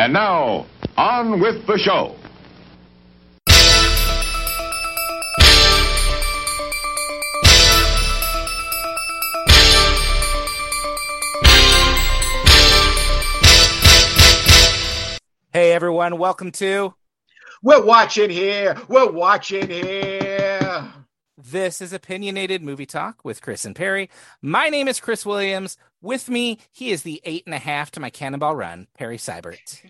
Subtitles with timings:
[0.00, 0.64] And now,
[0.96, 2.16] on with the show.
[15.52, 16.94] Hey everyone, welcome to
[17.62, 18.78] We're watching here.
[18.88, 20.09] We're watching here.
[21.42, 24.10] This is Opinionated Movie Talk with Chris and Perry.
[24.42, 25.78] My name is Chris Williams.
[26.02, 29.80] With me, he is the eight and a half to my cannonball run, Perry Seibert.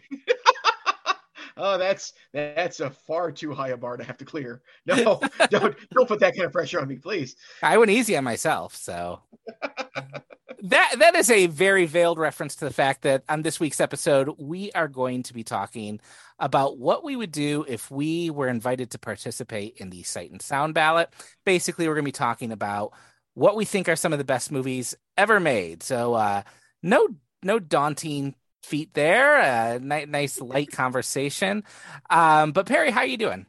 [1.56, 4.62] oh, that's that's a far too high a bar to have to clear.
[4.86, 7.34] No, don't don't put that kind of pressure on me, please.
[7.62, 9.20] I went easy on myself, so
[10.62, 14.34] that that is a very veiled reference to the fact that on this week's episode
[14.38, 16.00] we are going to be talking
[16.38, 20.42] about what we would do if we were invited to participate in the sight and
[20.42, 21.08] sound ballot
[21.44, 22.92] basically we're going to be talking about
[23.34, 26.42] what we think are some of the best movies ever made so uh
[26.82, 27.08] no
[27.42, 31.64] no daunting feat there uh, ni- nice light conversation
[32.10, 33.46] um but perry how are you doing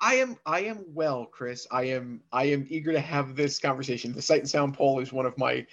[0.00, 1.66] I am I am well, Chris.
[1.70, 4.12] I am I am eager to have this conversation.
[4.12, 5.66] The Sight and Sound poll is one of my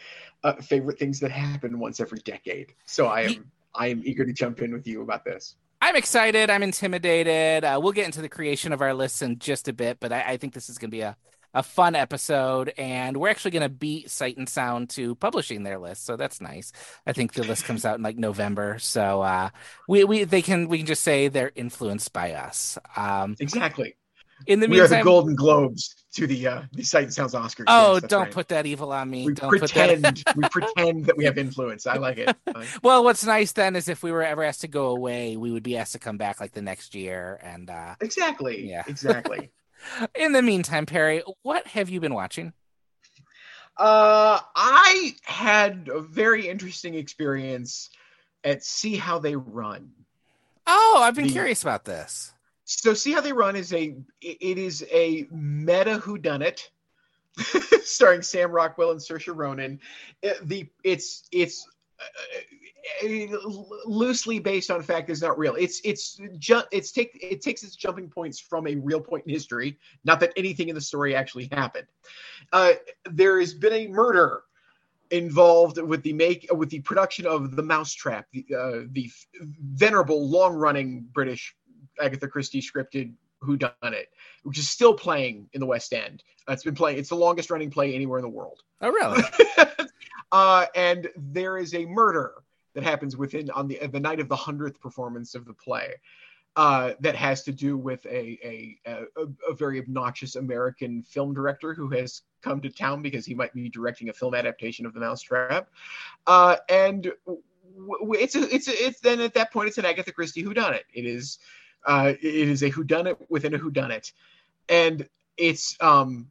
[0.47, 2.73] uh, favorite things that happen once every decade.
[2.85, 5.55] So I am I am eager to jump in with you about this.
[5.81, 6.49] I'm excited.
[6.49, 7.63] I'm intimidated.
[7.63, 10.21] Uh, we'll get into the creation of our lists in just a bit, but I,
[10.21, 11.15] I think this is going to be a,
[11.53, 12.73] a fun episode.
[12.77, 16.41] And we're actually going to beat Sight and Sound to publishing their list, so that's
[16.41, 16.71] nice.
[17.05, 19.49] I think the list comes out in like November, so uh,
[19.87, 22.79] we we they can we can just say they're influenced by us.
[22.95, 23.95] Um, Exactly.
[24.45, 27.65] In the we are the Golden Globes to the uh, the Sight and Sounds Oscars.
[27.67, 28.31] oh, Yes, don't right.
[28.31, 29.25] put that evil on me.
[29.25, 30.35] We don't pretend put that.
[30.37, 31.87] we pretend that we have influence.
[31.87, 32.35] I like it.
[32.47, 35.51] Uh, well, what's nice then is if we were ever asked to go away, we
[35.51, 37.39] would be asked to come back like the next year.
[37.43, 38.69] And uh, exactly.
[38.69, 38.83] Yeah.
[38.87, 39.51] Exactly.
[40.15, 42.53] in the meantime, Perry, what have you been watching?
[43.77, 47.89] Uh, I had a very interesting experience
[48.43, 49.91] at See How They Run.
[50.65, 52.33] Oh, I've been The- curious about this.
[52.67, 56.67] So See How They Run is a it is a meta whodunit
[57.83, 59.79] starring Sam Rockwell and Saoirse Ronan.
[60.21, 61.65] It- the it's it's
[61.97, 63.39] uh, uh,
[63.85, 65.55] loosely based on fact is not real.
[65.55, 69.79] It's it's it's take it takes its jumping points from a real point in history.
[70.03, 71.87] Not that anything in the story actually happened.
[72.51, 72.73] Uh,
[73.09, 74.41] there has been a murder
[75.09, 79.09] involved with the make with the production of the Mousetrap, the uh, the
[79.41, 81.55] venerable long running British
[82.01, 84.09] Agatha Christie scripted Who Done It,
[84.43, 86.23] which is still playing in the West End.
[86.47, 86.97] Uh, it's been playing.
[86.97, 88.61] It's the longest running play anywhere in the world.
[88.81, 89.23] Oh, really?
[90.31, 92.33] uh, and there is a murder
[92.73, 95.95] that happens within on the the night of the hundredth performance of the play.
[96.55, 99.03] Uh, that has to do with a, a, a
[99.47, 103.69] a very obnoxious American film director who has come to town because he might be
[103.69, 105.69] directing a film adaptation of The Mousetrap,
[106.25, 109.85] uh, and w- w- it's a, it's a, it's then at that point it's an
[109.85, 110.81] Agatha Christie whodunit.
[110.95, 111.37] It is
[111.85, 114.11] uh, it is a whodunit within a whodunit,
[114.69, 115.07] and
[115.37, 116.29] it's um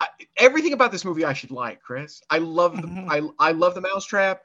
[0.00, 2.22] I, everything about this movie I should like, Chris.
[2.30, 3.34] I love the Mhm.
[3.38, 4.42] I I love the Mousetrap.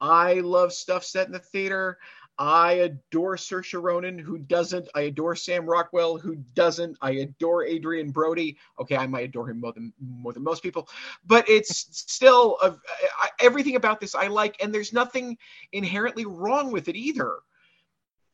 [0.00, 1.98] I love stuff set in the theater.
[2.38, 4.88] I adore Saoirse Ronan, who doesn't.
[4.94, 6.96] I adore Sam Rockwell, who doesn't.
[7.00, 8.56] I adore Adrien Brody.
[8.80, 10.88] Okay, I might adore him more than more than most people,
[11.26, 12.74] but it's still a,
[13.18, 15.36] I, everything about this I like, and there's nothing
[15.72, 17.40] inherently wrong with it either,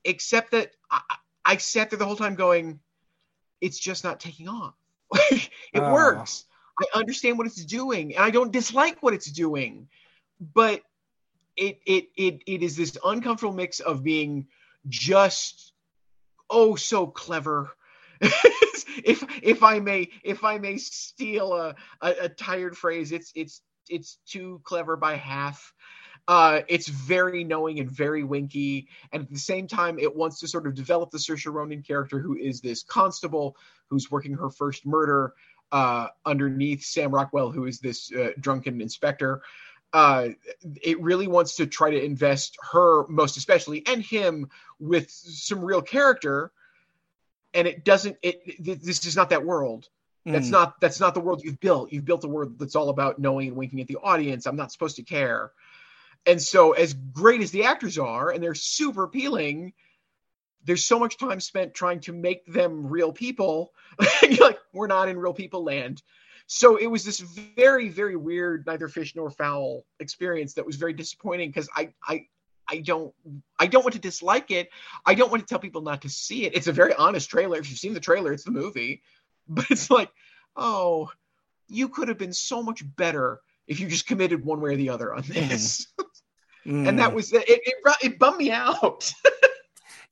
[0.04, 1.00] except that I,
[1.48, 2.78] I sat there the whole time going,
[3.60, 4.74] "It's just not taking off.
[5.30, 5.92] it Oh.
[5.92, 6.44] works.
[6.80, 9.88] I understand what it's doing, and I don't dislike what it's doing,
[10.40, 10.82] but."
[11.58, 14.46] it it it it is this uncomfortable mix of being
[14.88, 15.72] just
[16.48, 17.70] oh so clever
[18.20, 23.60] if if i may if i may steal a, a a tired phrase it's it's
[23.88, 25.74] it's too clever by half
[26.28, 30.46] uh, it's very knowing and very winky, and at the same time, it wants to
[30.46, 33.56] sort of develop the Saoirse Ronan character, who is this constable
[33.88, 35.32] who's working her first murder
[35.72, 39.40] uh, underneath Sam Rockwell, who is this uh, drunken inspector.
[39.94, 40.28] Uh,
[40.82, 45.80] it really wants to try to invest her most especially and him with some real
[45.80, 46.52] character
[47.54, 49.88] and it doesn't it th- this is not that world.
[50.26, 50.52] That's Mm.
[50.52, 51.90] not that's not the world you've built.
[51.90, 54.46] You've built a world that's all about knowing and winking at the audience.
[54.46, 55.52] I'm not supposed to care
[56.28, 59.72] and so as great as the actors are and they're super appealing
[60.68, 63.72] there's so much time spent trying to make them real people.
[64.22, 66.02] You're like we're not in real people land.
[66.46, 70.92] So it was this very very weird neither fish nor fowl experience that was very
[70.92, 72.26] disappointing because I, I
[72.68, 73.14] i don't
[73.58, 74.68] i don't want to dislike it.
[75.06, 76.54] I don't want to tell people not to see it.
[76.54, 77.58] It's a very honest trailer.
[77.58, 79.02] If you've seen the trailer it's the movie.
[79.50, 80.10] But it's like
[80.54, 81.10] oh
[81.68, 84.90] you could have been so much better if you just committed one way or the
[84.90, 85.86] other on this.
[85.98, 86.04] Mm.
[86.64, 87.14] and that mm.
[87.14, 89.12] was it it, it bummed me out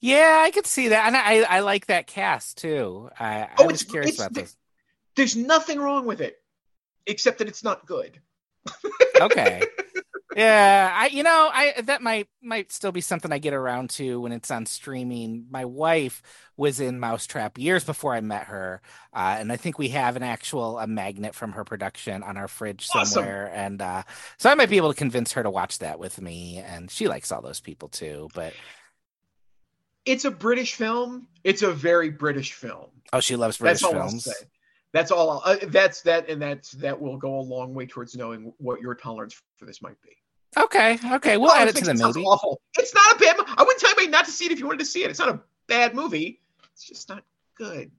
[0.00, 3.08] Yeah, I could see that, and I I like that cast too.
[3.18, 4.56] I, Oh, I was it's- curious about the- this.
[5.16, 6.36] There's nothing wrong with it,
[7.06, 8.20] except that it's not good.
[9.20, 9.62] Okay.
[10.36, 14.20] Yeah, I you know I that might might still be something I get around to
[14.20, 15.46] when it's on streaming.
[15.50, 16.22] My wife
[16.58, 18.82] was in Mousetrap years before I met her,
[19.14, 22.48] uh, and I think we have an actual a magnet from her production on our
[22.48, 23.06] fridge Awesome.
[23.06, 24.02] somewhere, and uh,
[24.36, 26.58] so I might be able to convince her to watch that with me.
[26.58, 28.28] And she likes all those people too.
[28.34, 28.52] But
[30.04, 31.28] It's a British film.
[31.44, 32.90] It's a very British film.
[33.14, 34.28] oh, she loves British that's films.
[34.92, 35.40] That's all.
[35.46, 38.94] Uh, that's that, and that's that will go a long way towards knowing what your
[38.94, 40.10] tolerance for this might be.
[40.56, 42.22] Okay, okay, we'll Oh, add it to the movie.
[42.22, 42.60] Awful.
[42.78, 43.36] It's not a bad.
[43.46, 45.10] I wouldn't tell anybody not to see it if you wanted to see it.
[45.10, 46.40] It's not a bad movie.
[46.72, 47.22] It's just not
[47.56, 47.90] good.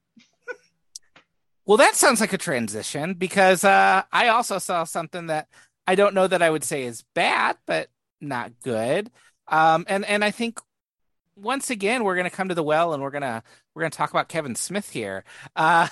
[1.65, 5.47] Well, that sounds like a transition because uh, I also saw something that
[5.85, 7.89] I don't know that I would say is bad, but
[8.21, 9.11] not good.
[9.49, 10.59] Um, and and I think
[11.35, 13.43] once again we're going to come to the well and we're gonna
[13.75, 15.23] we're gonna talk about Kevin Smith here.
[15.55, 15.87] Uh,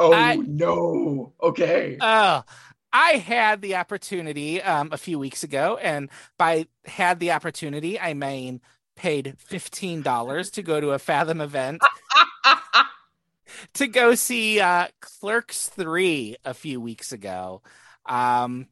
[0.00, 1.32] Oh I- no.
[1.40, 1.96] Okay.
[2.00, 2.42] oh,
[2.98, 6.08] I had the opportunity um, a few weeks ago, and
[6.38, 8.62] by had the opportunity, I mean
[8.96, 11.82] paid fifteen dollars to go to a Fathom event
[13.74, 17.60] to go see uh, Clerks 3 a few weeks ago.
[18.06, 18.66] Um,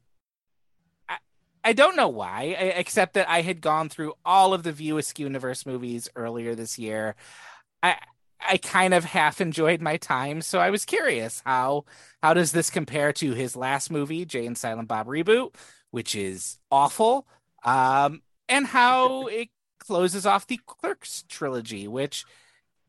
[1.07, 1.17] I,
[1.63, 4.97] I don't know why, I, except that I had gone through all of the View
[4.97, 7.15] Askew Universe movies earlier this year.
[7.83, 7.97] I
[8.39, 11.85] I kind of half enjoyed my time, so I was curious how
[12.21, 15.55] how does this compare to his last movie, Jay and Silent Bob reboot,
[15.91, 17.27] which is awful,
[17.63, 19.49] um, and how it
[19.79, 22.25] closes off the Clerks trilogy, which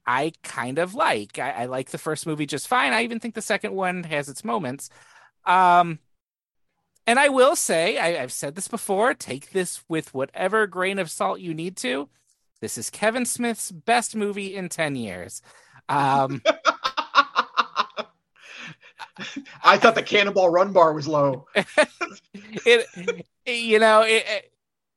[0.06, 1.38] I kind of like.
[1.38, 2.92] I, I like the first movie just fine.
[2.92, 4.88] I even think the second one has its moments.
[5.44, 5.98] Um,
[7.06, 11.10] and I will say, I, I've said this before, take this with whatever grain of
[11.10, 12.08] salt you need to.
[12.60, 15.42] This is Kevin Smith's best movie in 10 years.
[15.88, 16.42] Um,
[19.64, 21.46] I thought the Cannonball Run bar was low.
[22.34, 22.86] it,
[23.46, 24.24] you know, it,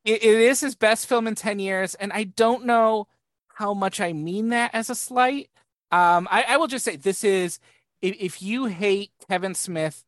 [0.04, 1.94] it, it is his best film in 10 years.
[1.94, 3.08] And I don't know
[3.48, 5.50] how much I mean that as a slight.
[5.92, 7.58] Um, I, I will just say this is,
[8.00, 10.04] if, if you hate Kevin Smith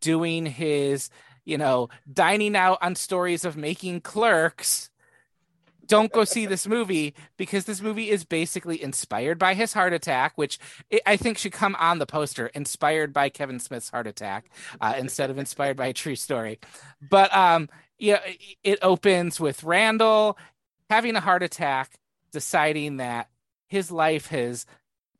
[0.00, 1.10] doing his,
[1.44, 4.90] you know, dining out on stories of making clerks,
[5.86, 10.32] don't go see this movie because this movie is basically inspired by his heart attack,
[10.36, 10.58] which
[11.06, 14.50] I- think should come on the poster, inspired by Kevin Smith's heart attack
[14.80, 16.58] uh, instead of inspired by a true story.
[17.00, 18.20] But um, yeah,
[18.62, 20.36] it opens with Randall
[20.90, 21.92] having a heart attack,
[22.32, 23.28] deciding that
[23.68, 24.66] his life has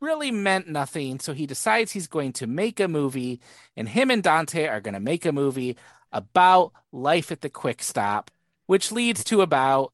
[0.01, 1.19] really meant nothing.
[1.19, 3.41] So he decides he's going to make a movie,
[3.77, 5.77] and him and Dante are going to make a movie
[6.13, 8.31] about life at the quick stop,
[8.67, 9.93] which leads to about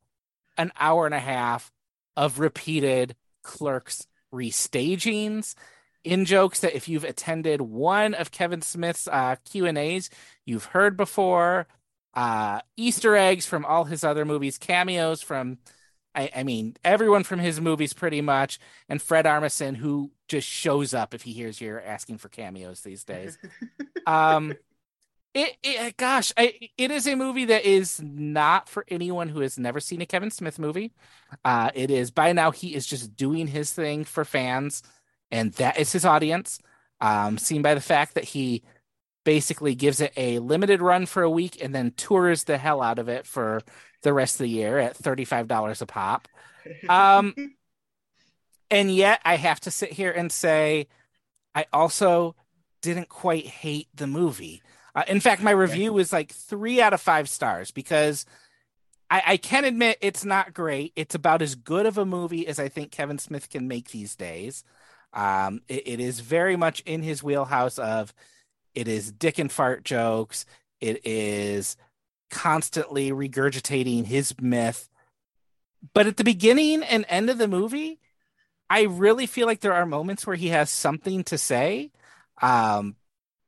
[0.60, 1.72] an hour and a half
[2.16, 5.54] of repeated clerks restagings
[6.04, 10.10] in jokes that if you've attended one of Kevin Smith's uh, Q and A's,
[10.44, 11.66] you've heard before.
[12.12, 15.58] Uh, Easter eggs from all his other movies, cameos from,
[16.14, 18.58] I, I mean, everyone from his movies pretty much,
[18.88, 23.04] and Fred Armisen who just shows up if he hears you're asking for cameos these
[23.04, 23.38] days.
[24.06, 24.54] um,
[25.34, 29.58] it, it gosh, I, it is a movie that is not for anyone who has
[29.58, 30.92] never seen a Kevin Smith movie.
[31.44, 34.82] Uh, it is by now he is just doing his thing for fans,
[35.30, 36.58] and that is his audience.
[37.00, 38.62] Um, seen by the fact that he
[39.24, 42.98] basically gives it a limited run for a week and then tours the hell out
[42.98, 43.60] of it for
[44.02, 46.28] the rest of the year at $35 a pop.
[46.88, 47.34] Um,
[48.70, 50.88] and yet I have to sit here and say,
[51.54, 52.34] I also
[52.80, 54.62] didn't quite hate the movie.
[54.94, 58.26] Uh, in fact, my review was like three out of five stars because
[59.10, 60.92] I, I can admit it's not great.
[60.96, 64.16] It's about as good of a movie as I think Kevin Smith can make these
[64.16, 64.64] days.
[65.12, 68.14] Um, it, it is very much in his wheelhouse of
[68.74, 70.46] it is dick and fart jokes.
[70.80, 71.76] It is
[72.30, 74.88] constantly regurgitating his myth.
[75.94, 77.98] But at the beginning and end of the movie,
[78.68, 81.90] I really feel like there are moments where he has something to say.
[82.40, 82.94] Um,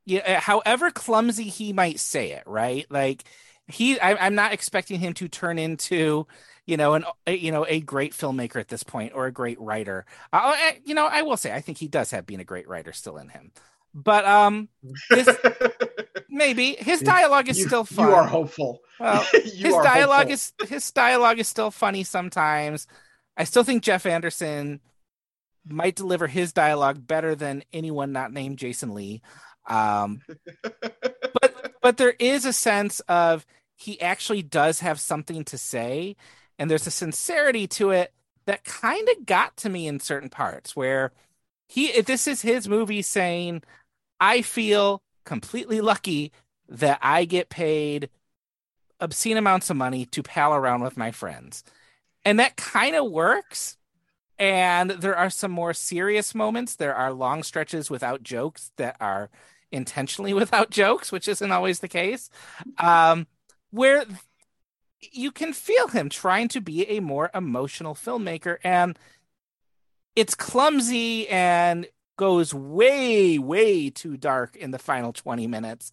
[0.05, 2.87] yeah, however clumsy he might say it, right?
[2.91, 3.25] Like
[3.69, 6.27] he, I, I'm not expecting him to turn into,
[6.67, 9.61] you know, an a, you know a great filmmaker at this point or a great
[9.61, 10.05] writer.
[10.33, 12.69] Uh, I, you know, I will say I think he does have being a great
[12.69, 13.53] writer still in him,
[13.95, 14.69] but um,
[15.11, 15.29] his,
[16.29, 18.09] maybe his dialogue is you, still fun.
[18.09, 18.81] You are hopeful.
[18.99, 20.65] Well, his dialogue hopeful.
[20.65, 22.87] is his dialogue is still funny sometimes.
[23.37, 24.81] I still think Jeff Anderson
[25.67, 29.23] might deliver his dialogue better than anyone not named Jason Lee.
[29.67, 30.23] Um,
[30.63, 36.17] but but there is a sense of he actually does have something to say,
[36.59, 38.13] and there's a sincerity to it
[38.47, 41.13] that kind of got to me in certain parts where
[41.69, 43.63] he this is his movie saying
[44.21, 46.33] I feel completely lucky
[46.69, 48.09] that I get paid
[49.01, 51.65] obscene amounts of money to pal around with my friends.
[52.25, 53.77] And that kind of works.
[54.39, 56.77] And there are some more serious moments.
[56.77, 59.29] There are long stretches without jokes that are
[59.73, 62.31] intentionally without jokes, which isn't always the case.
[62.79, 63.27] Um,
[63.71, 64.05] where
[65.01, 68.59] you can feel him trying to be a more emotional filmmaker.
[68.63, 68.99] And
[70.15, 71.87] it's clumsy and
[72.17, 75.91] goes way, way too dark in the final 20 minutes.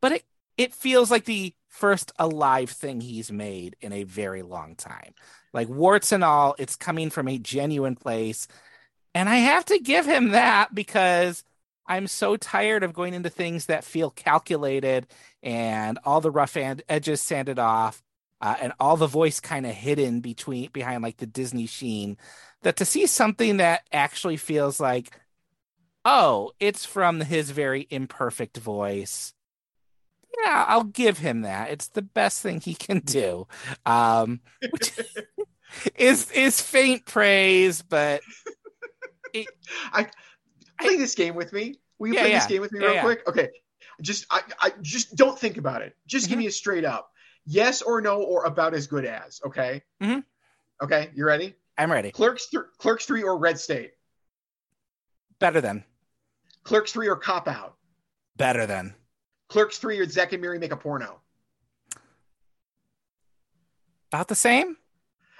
[0.00, 0.24] But it,
[0.56, 5.14] it feels like the first alive thing he's made in a very long time.
[5.52, 8.48] Like warts and all, it's coming from a genuine place.
[9.14, 11.44] And I have to give him that because
[11.86, 15.06] I'm so tired of going into things that feel calculated
[15.42, 18.02] and all the rough edges sanded off
[18.40, 22.16] uh, and all the voice kind of hidden between behind like the Disney sheen
[22.62, 25.18] that to see something that actually feels like
[26.04, 29.34] oh it's from his very imperfect voice.
[30.44, 31.70] Yeah i'll give him that.
[31.70, 33.46] It's the best thing he can do.
[33.84, 34.92] Um which
[35.96, 38.22] is is faint praise but
[39.34, 39.46] it,
[39.92, 40.06] i
[40.80, 41.78] play this game with me.
[41.98, 42.38] Will you yeah, play yeah.
[42.38, 43.28] this game with me real yeah, quick?
[43.28, 43.50] Okay.
[44.00, 45.96] Just I, I just don't think about it.
[46.06, 46.30] Just mm-hmm.
[46.32, 47.10] give me a straight up
[47.46, 49.82] yes or no or about as good as okay?
[50.02, 50.20] Mm-hmm.
[50.82, 51.54] okay you ready?
[51.78, 52.10] I'm ready.
[52.10, 53.92] Clerks th- clerks 3 or red state?
[55.38, 55.84] Better than.
[56.62, 57.76] Clerks 3 or cop out?
[58.36, 58.94] Better than.
[59.48, 61.20] Clerks 3 or Zack and Miri make a porno?
[64.12, 64.76] About the same?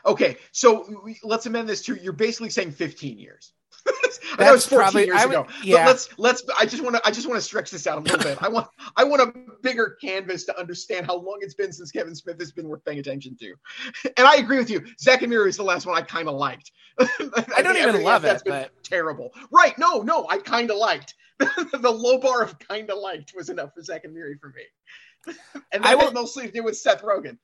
[0.05, 3.53] Okay so let's amend this to you're basically saying 15 years
[4.39, 5.47] that was 14 probably, years would, ago.
[5.63, 5.77] Yeah.
[5.77, 6.43] But let's let's.
[6.59, 7.07] I just want to.
[7.07, 8.43] I just want to stretch this out a little bit.
[8.43, 8.69] I want.
[8.97, 9.33] I want a
[9.63, 12.99] bigger canvas to understand how long it's been since Kevin Smith has been worth paying
[12.99, 13.55] attention to.
[14.17, 14.85] And I agree with you.
[15.01, 16.73] Zack and Miri is the last one I kind of liked.
[17.01, 18.43] I, I don't even love it.
[18.45, 18.71] But...
[18.83, 19.31] terrible.
[19.51, 19.77] Right?
[19.79, 20.27] No, no.
[20.29, 21.15] I kind of liked.
[21.39, 25.35] the low bar of kind of liked was enough for Zack and Miri for me.
[25.73, 26.13] and that I will...
[26.13, 27.39] mostly to do with Seth Rogen.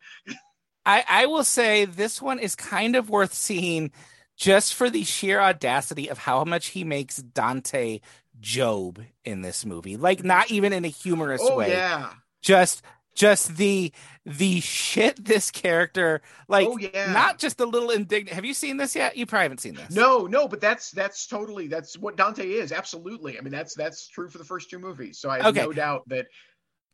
[0.85, 3.90] I, I will say this one is kind of worth seeing
[4.37, 8.00] just for the sheer audacity of how much he makes Dante
[8.38, 9.97] Job in this movie.
[9.97, 11.71] Like not even in a humorous oh, way.
[11.71, 12.11] Yeah.
[12.43, 12.83] Just
[13.16, 13.90] just the
[14.26, 17.11] the shit this character like oh, yeah.
[17.12, 19.90] not just a little indignant have you seen this yet you probably haven't seen this
[19.90, 24.07] no no but that's that's totally that's what dante is absolutely i mean that's that's
[24.07, 25.62] true for the first two movies so i have okay.
[25.62, 26.26] no doubt that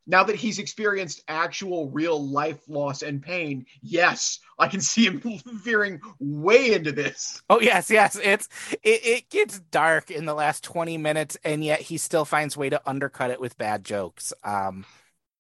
[0.07, 5.23] now that he's experienced actual real life loss and pain, yes, I can see him
[5.47, 7.43] veering way into this.
[7.49, 8.49] Oh yes, yes, it's
[8.83, 12.71] it, it gets dark in the last twenty minutes, and yet he still finds way
[12.71, 14.33] to undercut it with bad jokes.
[14.45, 14.85] Um,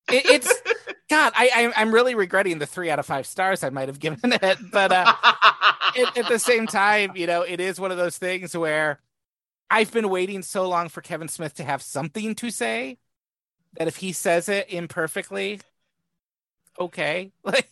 [0.08, 0.62] it, it's
[1.10, 3.98] God, I, I am really regretting the three out of five stars I might have
[3.98, 5.12] given it, but uh,
[5.94, 9.00] it, at the same time, you know, it is one of those things where
[9.68, 12.98] I've been waiting so long for Kevin Smith to have something to say
[13.74, 15.60] that if he says it imperfectly,
[16.78, 17.32] okay.
[17.44, 17.68] Like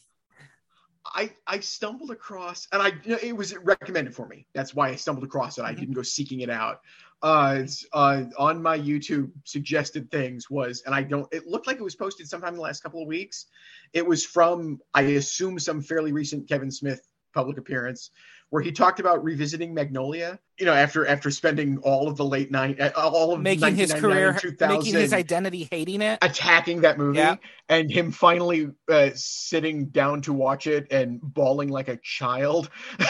[1.13, 4.47] I I stumbled across and I you know, it was recommended for me.
[4.55, 5.63] That's why I stumbled across it.
[5.63, 5.81] I mm-hmm.
[5.81, 6.81] didn't go seeking it out.
[7.23, 11.27] Uh, uh, on my YouTube suggested things was, and I don't.
[11.33, 13.47] It looked like it was posted sometime in the last couple of weeks.
[13.93, 18.11] It was from I assume some fairly recent Kevin Smith public appearance
[18.51, 20.39] where he talked about revisiting Magnolia.
[20.59, 23.93] You know, after after spending all of the late night, uh, all of making his
[23.93, 27.37] career, making his identity hating it, attacking that movie, yeah.
[27.69, 32.71] and him finally uh, sitting down to watch it and bawling like a child.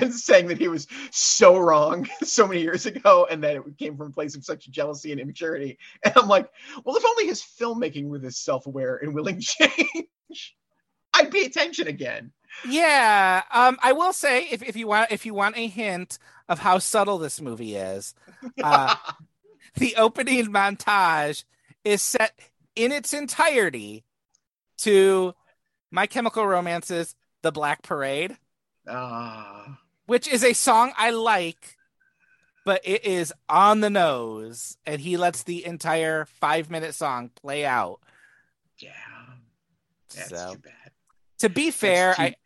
[0.00, 3.96] and saying that he was so wrong so many years ago and that it came
[3.96, 5.78] from a place of such jealousy and immaturity.
[6.04, 6.48] And I'm like,
[6.84, 10.56] well, if only his filmmaking was this self aware and willing change,
[11.14, 12.32] I'd pay attention again.
[12.66, 16.18] Yeah, um, I will say if, if you want if you want a hint
[16.48, 18.14] of how subtle this movie is,
[18.62, 18.94] uh,
[19.76, 21.44] the opening montage
[21.84, 22.38] is set
[22.74, 24.04] in its entirety
[24.78, 25.34] to
[25.90, 28.36] My Chemical Romance's "The Black Parade,"
[28.88, 29.66] uh.
[30.06, 31.76] which is a song I like,
[32.64, 37.66] but it is on the nose, and he lets the entire five minute song play
[37.66, 38.00] out.
[38.78, 38.90] Yeah,
[40.14, 40.72] that's so, too bad.
[41.40, 42.36] To be fair, I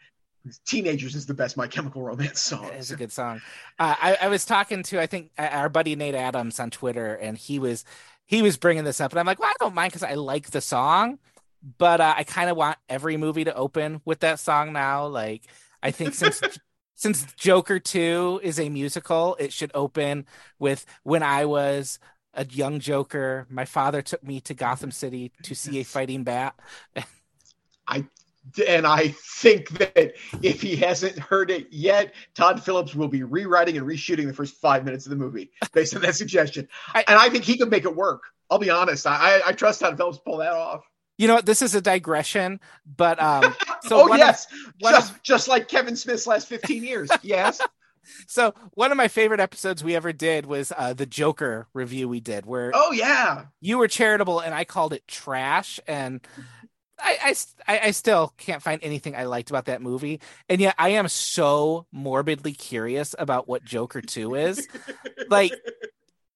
[0.67, 2.71] Teenagers is the best My Chemical Romance song.
[2.73, 3.41] It's a good song.
[3.79, 7.37] Uh, I, I was talking to I think our buddy Nate Adams on Twitter, and
[7.37, 7.85] he was
[8.27, 10.51] he was bringing this up, and I'm like, well, I don't mind because I like
[10.51, 11.19] the song,
[11.79, 15.07] but uh, I kind of want every movie to open with that song now.
[15.07, 15.43] Like,
[15.83, 16.41] I think since
[16.95, 20.27] since Joker Two is a musical, it should open
[20.59, 21.99] with when I was
[22.35, 23.47] a young Joker.
[23.49, 26.55] My father took me to Gotham City to see a fighting bat.
[27.87, 28.05] I
[28.67, 29.09] and I
[29.41, 34.27] think that if he hasn't heard it yet, Todd Phillips will be rewriting and reshooting
[34.27, 36.69] the first five minutes of the movie based on that suggestion.
[36.95, 38.23] I- and I think he could make it work.
[38.51, 39.07] I'll be honest.
[39.07, 40.83] I, I trust Todd Phillips to pull that off.
[41.19, 41.47] You know what?
[41.47, 44.47] This is a digression, but um, so oh of- yes,
[44.81, 47.11] one just of- just like Kevin Smith's last fifteen years.
[47.23, 47.61] Yes.
[48.27, 52.21] so one of my favorite episodes we ever did was uh, the Joker review we
[52.21, 53.47] did, where oh yeah.
[53.61, 56.21] you were charitable and I called it trash, and
[57.01, 57.35] I,
[57.69, 61.09] I I- still can't find anything I liked about that movie, and yet I am
[61.09, 64.69] so morbidly curious about what Joker Two is,
[65.29, 65.55] like,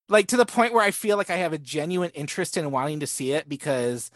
[0.09, 3.01] like to the point where I feel like I have a genuine interest in wanting
[3.01, 4.11] to see it because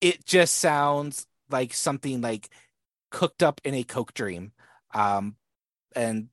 [0.00, 2.48] it just sounds like something like
[3.10, 4.52] cooked up in a coke dream,
[4.94, 5.36] um,
[5.94, 6.28] and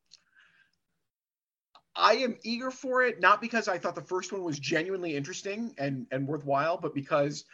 [1.96, 5.74] I am eager for it, not because I thought the first one was genuinely interesting
[5.78, 7.46] and and worthwhile, but because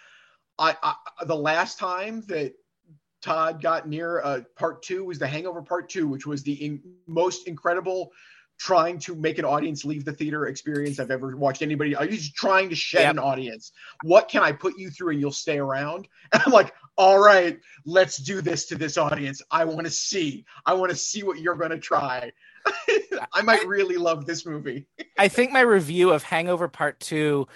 [0.60, 2.54] I, I the last time that
[3.22, 6.82] Todd got near uh, part two was The Hangover Part Two, which was the in,
[7.08, 8.12] most incredible
[8.60, 11.96] trying to make an audience leave the theater experience I've ever watched anybody.
[11.96, 13.12] I was trying to shed Yep.
[13.12, 13.72] an audience.
[14.04, 16.08] What can I put you through and you'll stay around?
[16.34, 19.42] And I'm like, all right, let's do this to this audience.
[19.52, 20.44] I want to see.
[20.66, 22.32] I want to see what you're going to try.
[23.34, 24.88] I might really love this movie.
[25.18, 27.48] I think my review of Hangover Part Two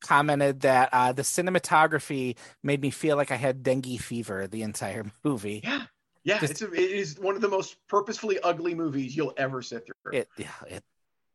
[0.00, 5.04] commented that uh, the cinematography made me feel like I had dengue fever the entire
[5.24, 5.60] movie.
[5.64, 5.82] Yeah.
[6.24, 9.62] Yeah, Just- it's a, it is one of the most purposefully ugly movies you'll ever
[9.62, 10.12] sit through.
[10.18, 10.84] It, yeah, it,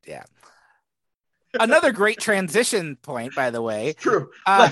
[0.05, 0.23] yeah.
[1.59, 3.93] Another great transition point, by the way.
[3.93, 4.29] True.
[4.45, 4.69] Uh,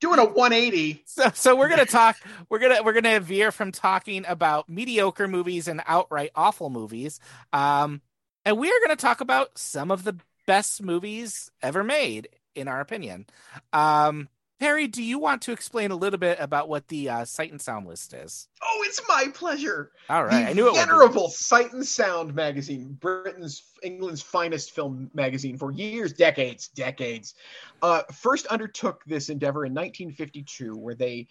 [0.00, 1.02] Doing a 180.
[1.06, 2.16] so, so we're gonna talk.
[2.48, 7.18] We're gonna we're gonna veer from talking about mediocre movies and outright awful movies,
[7.52, 8.00] um,
[8.44, 10.16] and we are gonna talk about some of the
[10.46, 13.26] best movies ever made, in our opinion.
[13.72, 14.28] Um,
[14.60, 17.60] Harry, do you want to explain a little bit about what the uh, Sight and
[17.60, 18.48] Sound list is?
[18.60, 19.92] Oh, it's my pleasure.
[20.10, 20.74] All right, the I knew it.
[20.74, 27.34] Venerable Sight and Sound magazine, Britain's England's finest film magazine for years, decades, decades.
[27.82, 31.28] Uh, first undertook this endeavor in 1952, where they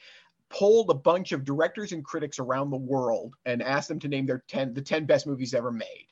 [0.50, 4.26] polled a bunch of directors and critics around the world and asked them to name
[4.26, 6.08] their 10 the 10 best movies ever made.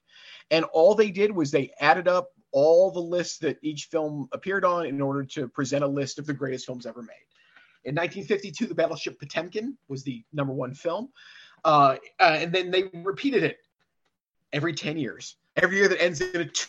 [0.51, 4.63] And all they did was they added up all the lists that each film appeared
[4.63, 7.15] on in order to present a list of the greatest films ever made.
[7.83, 11.09] In 1952, the battleship Potemkin was the number one film.
[11.63, 13.57] Uh, uh, and then they repeated it
[14.53, 15.35] every 10 years.
[15.55, 16.67] Every year that ends in a two,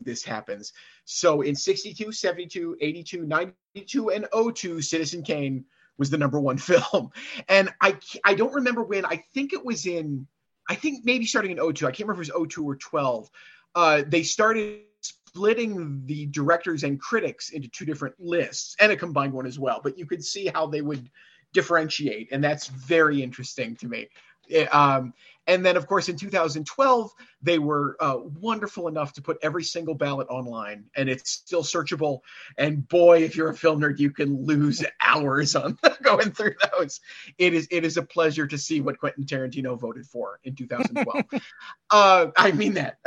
[0.00, 0.72] this happens.
[1.04, 5.64] So in 62, 72, 82, 92, and 02, Citizen Kane
[5.98, 7.10] was the number one film.
[7.48, 10.26] And I, I don't remember when, I think it was in,
[10.68, 13.30] I think maybe starting in 02, I can't remember if it was 02 or 12.
[13.74, 19.32] Uh, they started splitting the directors and critics into two different lists and a combined
[19.32, 19.80] one as well.
[19.82, 21.10] But you could see how they would
[21.52, 24.08] differentiate, and that's very interesting to me.
[24.48, 25.12] It, um,
[25.48, 29.94] and then, of course, in 2012, they were uh, wonderful enough to put every single
[29.94, 32.20] ballot online, and it's still searchable.
[32.58, 37.00] And boy, if you're a film nerd, you can lose hours on going through those.
[37.38, 41.24] It is it is a pleasure to see what Quentin Tarantino voted for in 2012.
[41.90, 42.98] uh, I mean that.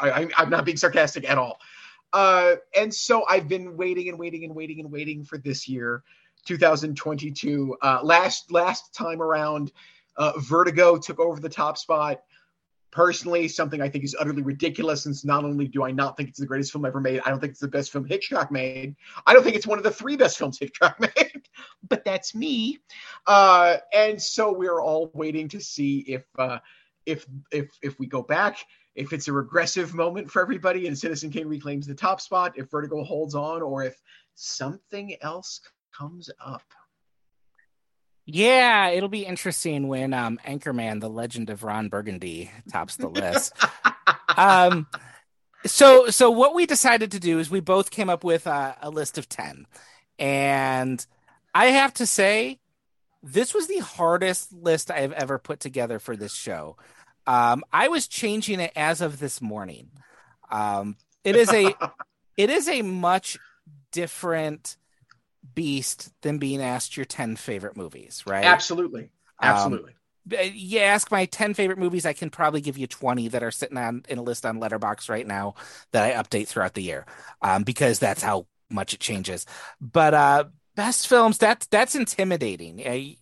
[0.00, 1.58] I, I'm not being sarcastic at all.
[2.12, 6.04] Uh, and so I've been waiting and waiting and waiting and waiting for this year,
[6.46, 7.76] 2022.
[7.82, 9.72] Uh, last last time around,
[10.16, 12.22] uh, Vertigo took over the top spot.
[12.90, 15.04] Personally, something I think is utterly ridiculous.
[15.04, 17.40] Since not only do I not think it's the greatest film ever made, I don't
[17.40, 18.96] think it's the best film Hitchcock made.
[19.26, 21.48] I don't think it's one of the three best films Hitchcock made.
[21.88, 22.80] but that's me.
[23.26, 26.58] Uh, and so we're all waiting to see if uh,
[27.06, 28.58] if if if we go back
[28.94, 32.70] if it's a regressive moment for everybody and Citizen Kane reclaims the top spot, if
[32.70, 34.00] Vertigo holds on, or if
[34.34, 35.60] something else
[35.96, 36.62] comes up.
[38.24, 43.52] Yeah, it'll be interesting when um, Anchorman: The Legend of Ron Burgundy tops the list.
[44.36, 44.86] um,
[45.66, 48.90] so, so what we decided to do is we both came up with a, a
[48.90, 49.66] list of ten,
[50.18, 51.04] and
[51.54, 52.60] I have to say,
[53.22, 56.76] this was the hardest list I have ever put together for this show.
[57.26, 59.90] Um, I was changing it as of this morning.
[60.50, 61.74] Um, it is a,
[62.36, 63.38] it is a much
[63.92, 64.76] different
[65.54, 68.44] beast than being asked your 10 favorite movies, right?
[68.44, 69.10] Absolutely.
[69.40, 69.92] Absolutely.
[69.92, 69.96] Um,
[70.54, 73.76] you ask my 10 favorite movies, I can probably give you 20 that are sitting
[73.76, 75.54] on in a list on Letterboxd right now
[75.90, 77.06] that I update throughout the year.
[77.42, 79.46] Um, because that's how much it changes.
[79.80, 82.86] But uh best films, that's that's intimidating.
[82.86, 83.14] Uh,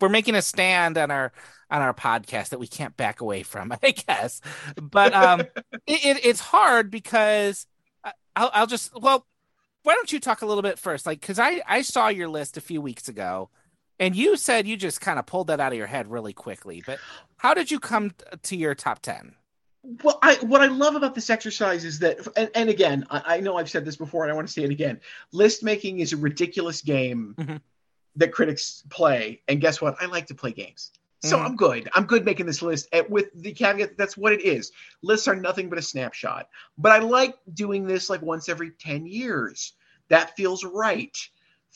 [0.00, 1.32] we're making a stand on our
[1.70, 4.40] on our podcast that we can't back away from, I guess.
[4.80, 5.40] But um
[5.86, 7.66] it, it, it's hard because
[8.04, 9.26] uh, I'll, I'll just well
[9.86, 12.56] why don't you talk a little bit first like because i i saw your list
[12.56, 13.48] a few weeks ago
[13.98, 16.82] And you said you just kind of pulled that out of your head really quickly,
[16.84, 16.98] but
[17.38, 19.34] how did you come to your top 10?
[20.02, 23.40] Well, I what I love about this exercise is that, and, and again, I, I,
[23.40, 25.00] know I've said this before, and I want to say it again.
[25.32, 27.56] List making is a ridiculous game mm-hmm.
[28.16, 29.94] that critics play, and guess what?
[30.00, 30.90] I like to play games,
[31.26, 31.46] so mm-hmm.
[31.46, 31.88] I'm good.
[31.94, 34.72] I'm good making this list, at, with the caveat that that's what it is.
[35.02, 39.06] Lists are nothing but a snapshot, but I like doing this like once every ten
[39.06, 39.74] years.
[40.08, 41.16] That feels right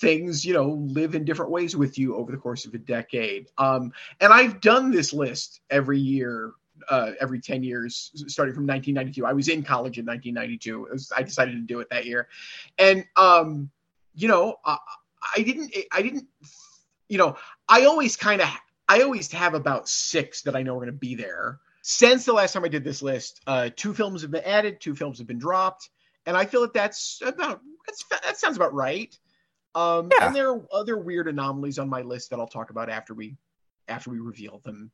[0.01, 3.49] things you know live in different ways with you over the course of a decade
[3.59, 6.53] um, and i've done this list every year
[6.89, 11.23] uh, every 10 years starting from 1992 i was in college in 1992 was, i
[11.23, 12.29] decided to do it that year
[12.79, 13.71] and um,
[14.15, 16.27] you know I didn't i didn't
[17.11, 17.37] you know
[17.69, 18.49] i always kind of
[18.91, 22.33] i always have about six that i know are going to be there since the
[22.33, 25.27] last time i did this list uh, two films have been added two films have
[25.27, 25.89] been dropped
[26.27, 29.19] and i feel that that's about that's, that sounds about right
[29.75, 30.27] um, yeah.
[30.27, 33.37] And there are other weird anomalies on my list that I'll talk about after we
[33.89, 34.91] after we reveal them.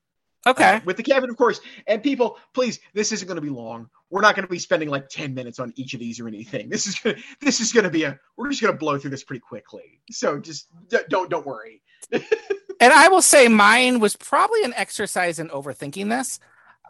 [0.47, 0.77] Okay.
[0.77, 1.61] Uh, with the caveat, of course.
[1.87, 3.89] And people, please, this isn't going to be long.
[4.11, 6.69] We're not going to be spending like ten minutes on each of these or anything.
[6.69, 8.19] This is gonna, this is going to be a.
[8.37, 10.01] We're just going to blow through this pretty quickly.
[10.11, 10.69] So just
[11.09, 11.83] don't don't worry.
[12.81, 16.39] and I will say, mine was probably an exercise in overthinking this,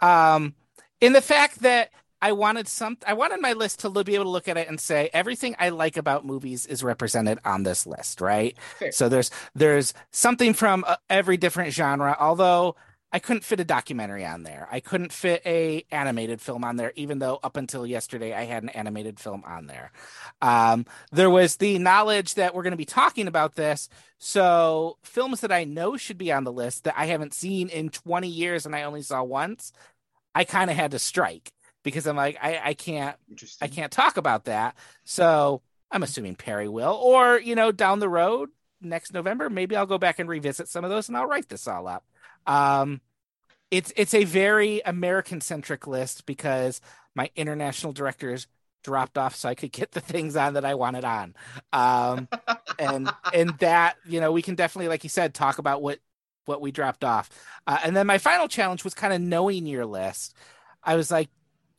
[0.02, 0.54] um,
[1.00, 4.30] in the fact that I wanted some I wanted my list to be able to
[4.30, 8.20] look at it and say everything I like about movies is represented on this list,
[8.20, 8.56] right?
[8.78, 8.92] Fair.
[8.92, 12.76] So there's there's something from uh, every different genre, although
[13.12, 14.68] I couldn't fit a documentary on there.
[14.70, 18.62] I couldn't fit a animated film on there, even though up until yesterday I had
[18.62, 19.92] an animated film on there.
[20.42, 23.88] Um, there was the knowledge that we're going to be talking about this,
[24.18, 27.90] so films that I know should be on the list that I haven't seen in
[27.90, 29.72] 20 years and I only saw once,
[30.34, 33.16] I kind of had to strike because I'm like I, I can't
[33.62, 34.76] I can't talk about that.
[35.04, 39.86] So I'm assuming Perry will, or you know, down the road next November, maybe I'll
[39.86, 42.04] go back and revisit some of those and I'll write this all up.
[42.46, 43.00] Um,
[43.70, 46.80] it's it's a very American centric list because
[47.14, 48.46] my international directors
[48.84, 51.34] dropped off so I could get the things on that I wanted on.
[51.72, 52.28] Um,
[52.78, 55.98] and and that you know we can definitely, like you said, talk about what
[56.44, 57.28] what we dropped off.
[57.66, 60.34] Uh, and then my final challenge was kind of knowing your list.
[60.82, 61.28] I was like,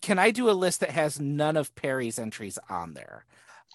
[0.02, 3.26] can I do a list that has none of Perry's entries on there?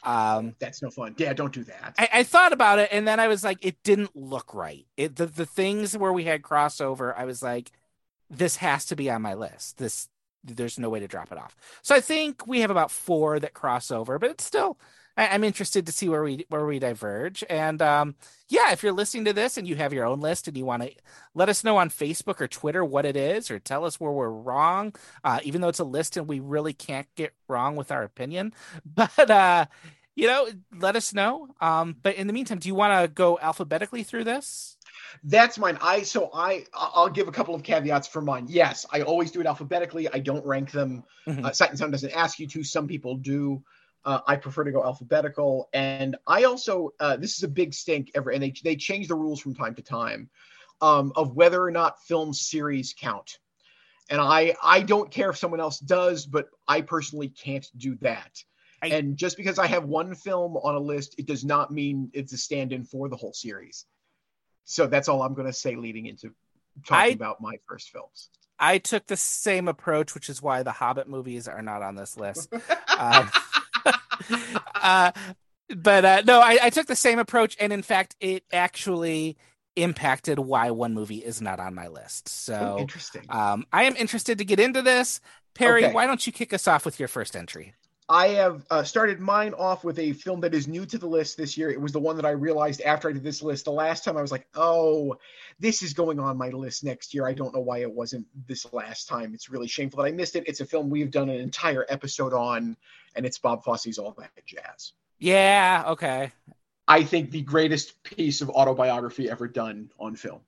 [0.02, 1.14] Um, That's no fun.
[1.16, 1.94] Yeah, don't do that.
[1.96, 4.84] I, I, thought about it, and then I was like, it didn't look right.
[4.96, 7.70] It the the things where we had crossover, I was like,
[8.28, 9.78] this has to be on my list.
[9.78, 10.08] This
[10.42, 11.56] there's no way to drop it off.
[11.82, 14.76] So I think we have about four that cross over, but it's still
[15.16, 17.44] I, am interested to see where we where we diverge.
[17.48, 18.14] And um,
[18.48, 20.82] yeah, if you're listening to this and you have your own list and you want
[20.82, 20.92] to
[21.34, 24.30] let us know on Facebook or Twitter what it is, or tell us where we're
[24.30, 24.94] wrong,
[25.24, 28.52] uh, even though it's a list and we really can't get wrong with our opinion.
[28.94, 29.66] But uh,
[30.14, 30.48] you know,
[30.78, 31.48] let us know.
[31.60, 34.76] Um, but in the meantime, do you want to go alphabetically through this?
[35.24, 35.78] That's mine.
[35.80, 38.46] I so I I'll give a couple of caveats for mine.
[38.48, 40.08] Yes, I always do it alphabetically.
[40.08, 41.04] I don't rank them.
[41.26, 41.46] Mm-hmm.
[41.46, 42.64] Uh, Sight and Sound doesn't ask you to.
[42.64, 43.62] Some people do.
[44.04, 48.10] Uh, I prefer to go alphabetical, and I also uh, this is a big stink
[48.14, 50.28] ever, and they they change the rules from time to time
[50.80, 53.38] um, of whether or not film series count.
[54.10, 58.42] And I I don't care if someone else does, but I personally can't do that.
[58.82, 62.10] I, and just because I have one film on a list, it does not mean
[62.12, 63.86] it's a stand-in for the whole series.
[64.64, 66.34] So that's all I'm going to say leading into
[66.84, 68.28] talking I, about my first films.
[68.58, 72.16] I took the same approach, which is why the Hobbit movies are not on this
[72.16, 72.52] list.
[72.98, 73.30] um,
[74.74, 75.12] uh,
[75.68, 79.36] but uh, no, I, I, took the same approach, and in fact, it actually
[79.76, 82.28] impacted why one movie is not on my list.
[82.28, 83.24] So oh, interesting.
[83.28, 85.20] Um, I am interested to get into this.
[85.54, 85.94] Perry, okay.
[85.94, 87.74] why don't you kick us off with your first entry?
[88.12, 91.38] I have uh, started mine off with a film that is new to the list
[91.38, 91.70] this year.
[91.70, 93.64] It was the one that I realized after I did this list.
[93.64, 95.16] The last time I was like, oh,
[95.58, 97.26] this is going on my list next year.
[97.26, 99.32] I don't know why it wasn't this last time.
[99.32, 100.44] It's really shameful that I missed it.
[100.46, 102.76] It's a film we've done an entire episode on,
[103.16, 104.92] and it's Bob Fosse's All That Jazz.
[105.18, 106.32] Yeah, okay.
[106.86, 110.42] I think the greatest piece of autobiography ever done on film.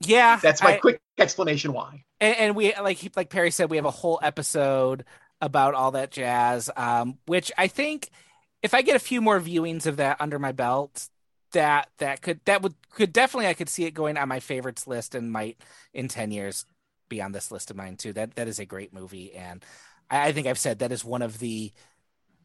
[0.00, 2.04] Yeah, that's my I, quick explanation why.
[2.22, 5.04] And, and we like like Perry said, we have a whole episode
[5.40, 6.70] about all that jazz.
[6.76, 8.10] Um, which I think
[8.62, 11.08] if I get a few more viewings of that under my belt,
[11.52, 14.86] that that could that would could definitely I could see it going on my favorites
[14.86, 15.58] list and might
[15.92, 16.64] in ten years
[17.08, 18.12] be on this list of mine too.
[18.12, 19.64] That that is a great movie, and
[20.10, 21.72] I, I think I've said that is one of the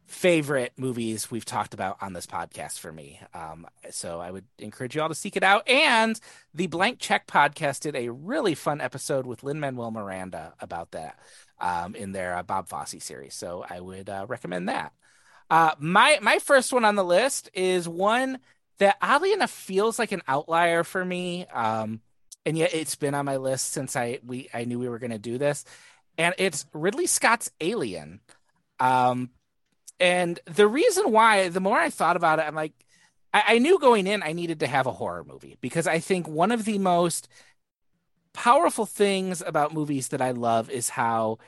[0.06, 3.20] favorite movies we've talked about on this podcast for me.
[3.34, 5.68] Um, so I would encourage you all to seek it out.
[5.68, 6.18] And
[6.54, 11.18] the Blank Check podcast did a really fun episode with Lin Manuel Miranda about that
[11.60, 13.34] um, in their uh, Bob Fosse series.
[13.34, 14.92] So I would uh, recommend that.
[15.48, 18.38] Uh, my my first one on the list is one
[18.78, 21.46] that oddly enough feels like an outlier for me.
[21.46, 22.00] Um,
[22.44, 25.10] and yet it's been on my list since I we I knew we were going
[25.10, 25.64] to do this,
[26.16, 28.20] and it's Ridley Scott's Alien.
[28.78, 29.30] Um,
[29.98, 32.72] and the reason why, the more I thought about it, I'm like,
[33.32, 36.28] I, I knew going in I needed to have a horror movie because I think
[36.28, 37.28] one of the most
[38.36, 41.38] powerful things about movies that I love is how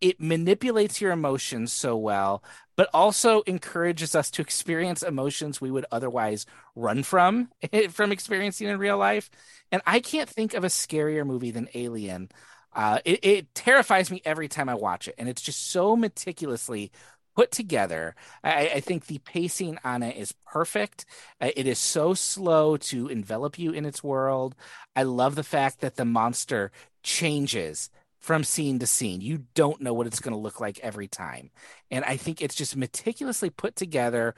[0.00, 2.42] it manipulates your emotions so well,
[2.76, 7.50] but also encourages us to experience emotions we would otherwise run from
[7.90, 9.30] from experiencing in real life.
[9.72, 12.30] And I can't think of a scarier movie than Alien.
[12.74, 16.92] Uh, it, it terrifies me every time I watch it, and it's just so meticulously
[17.36, 18.16] put together.
[18.42, 21.04] I, I, think the pacing on it is perfect.
[21.40, 24.54] Uh, it is so slow to envelop you in its world.
[24.96, 26.72] I love the fact that the monster
[27.02, 29.20] changes from scene to scene.
[29.20, 31.50] You don't know what it's going to look like every time.
[31.90, 34.34] And I think it's just meticulously put together,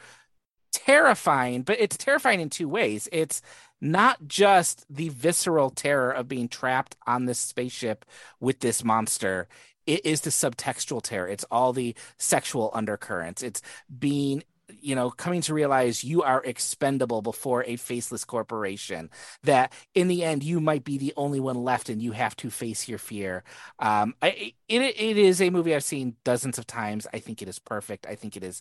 [0.72, 3.08] terrifying, but it's terrifying in two ways.
[3.12, 3.40] It's
[3.80, 8.04] not just the visceral terror of being trapped on this spaceship
[8.40, 9.48] with this monster.
[9.88, 11.26] It is the subtextual terror.
[11.26, 13.42] It's all the sexual undercurrents.
[13.42, 13.62] It's
[13.98, 14.44] being
[14.82, 19.08] you know coming to realize you are expendable before a faceless corporation
[19.44, 22.50] that in the end you might be the only one left and you have to
[22.50, 23.44] face your fear
[23.78, 27.48] um I, it, it is a movie i've seen dozens of times i think it
[27.48, 28.60] is perfect i think it is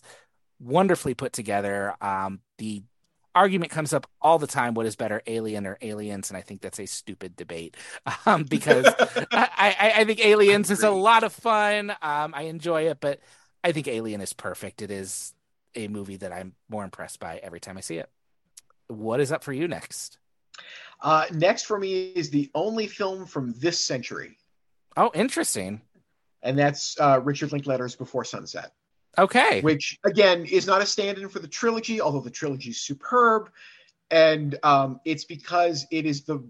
[0.58, 2.82] wonderfully put together um the
[3.38, 6.60] argument comes up all the time what is better alien or aliens and i think
[6.60, 7.76] that's a stupid debate
[8.26, 8.86] um, because
[9.32, 13.20] I, I, I, think aliens is a lot of fun um, i enjoy it but
[13.64, 15.34] i think alien is perfect it is
[15.78, 18.10] a movie that I'm more impressed by every time I see it.
[18.88, 20.18] What is up for you next?
[21.00, 24.36] Uh, next for me is the only film from this century.
[24.96, 25.82] Oh, interesting.
[26.42, 28.72] And that's uh, Richard Linklater's Before Sunset.
[29.18, 29.60] Okay.
[29.60, 33.50] Which, again, is not a stand in for the trilogy, although the trilogy is superb.
[34.10, 36.42] And um, it's because it is the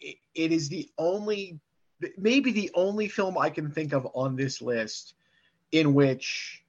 [0.00, 1.58] it is the only
[2.18, 5.14] maybe the only film I can think of on this list
[5.72, 6.62] in which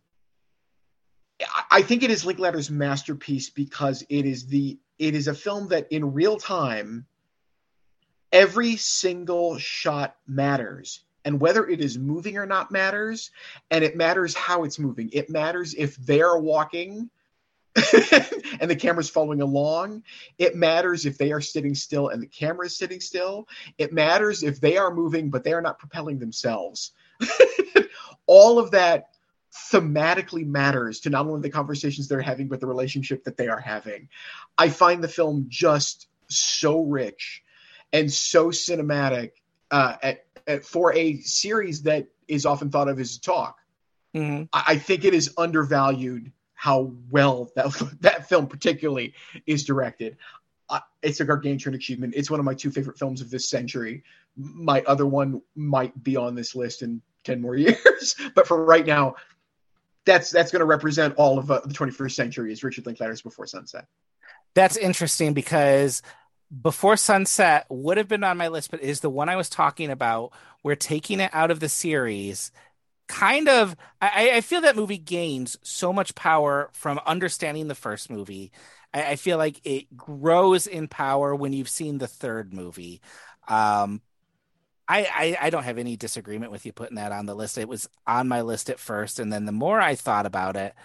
[1.69, 5.91] I think it is Linklater's masterpiece because it is the it is a film that
[5.91, 7.06] in real time
[8.32, 13.32] every single shot matters and whether it is moving or not matters
[13.72, 15.10] and it matters how it's moving.
[15.12, 17.10] It matters if they're walking
[18.62, 20.04] and the camera's following along.
[20.38, 23.48] It matters if they are sitting still and the camera is sitting still.
[23.78, 26.92] It matters if they are moving but they are not propelling themselves.
[28.28, 29.10] All of that
[29.72, 33.60] thematically matters to not only the conversations they're having, but the relationship that they are
[33.60, 34.10] having.
[34.58, 37.44] I find the film just so rich
[37.94, 39.32] and so cinematic
[39.72, 40.25] uh, at,
[40.63, 43.58] for a series that is often thought of as a talk.
[44.15, 44.43] Mm-hmm.
[44.53, 47.67] I, I think it is undervalued how well that
[48.01, 49.13] that film particularly
[49.45, 50.17] is directed.
[50.67, 52.13] Uh, it's a gargantuan achievement.
[52.17, 54.03] It's one of my two favorite films of this century.
[54.36, 58.86] My other one might be on this list in 10 more years, but for right
[58.86, 59.15] now,
[60.05, 63.47] that's that's going to represent all of uh, the 21st century is Richard Linklater's Before
[63.47, 63.88] Sunset.
[64.53, 66.01] That's interesting because
[66.62, 69.89] Before Sunset would have been on my list, but is the one I was talking
[69.89, 70.31] about.
[70.63, 72.51] We're taking it out of the series.
[73.08, 78.10] Kind of, I, I feel that movie gains so much power from understanding the first
[78.10, 78.51] movie.
[78.93, 83.01] I, I feel like it grows in power when you've seen the third movie.
[83.47, 84.01] Um,
[84.88, 87.58] I, I, I don't have any disagreement with you putting that on the list.
[87.58, 90.75] It was on my list at first, and then the more I thought about it,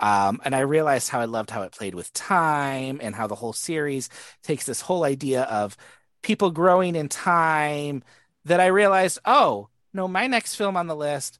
[0.00, 3.34] um, and I realized how I loved how it played with time and how the
[3.34, 4.08] whole series
[4.42, 5.76] takes this whole idea of
[6.22, 8.02] people growing in time.
[8.44, 11.38] That I realized, oh no, my next film on the list,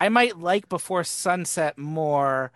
[0.00, 2.50] I might like Before Sunset more,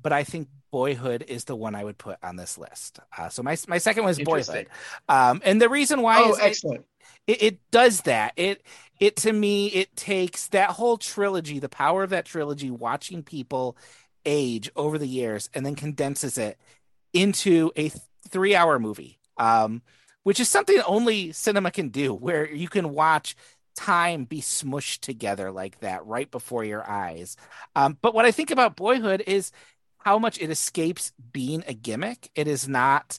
[0.00, 2.98] but I think Boyhood is the one I would put on this list.
[3.16, 4.66] Uh, so my my second one is Boyhood,
[5.08, 6.84] um, and the reason why oh, is excellent.
[7.28, 8.32] It, it, it does that.
[8.34, 8.62] It
[8.98, 13.76] it to me it takes that whole trilogy, the power of that trilogy, watching people
[14.24, 16.58] age over the years, and then condenses it
[17.12, 17.90] into a
[18.28, 19.18] three hour movie.
[19.36, 19.82] Um,
[20.22, 23.36] which is something only cinema can do, where you can watch
[23.76, 27.36] time be smushed together like that right before your eyes.
[27.76, 29.52] Um, but what I think about Boyhood is
[29.98, 32.30] how much it escapes being a gimmick.
[32.34, 33.18] It is not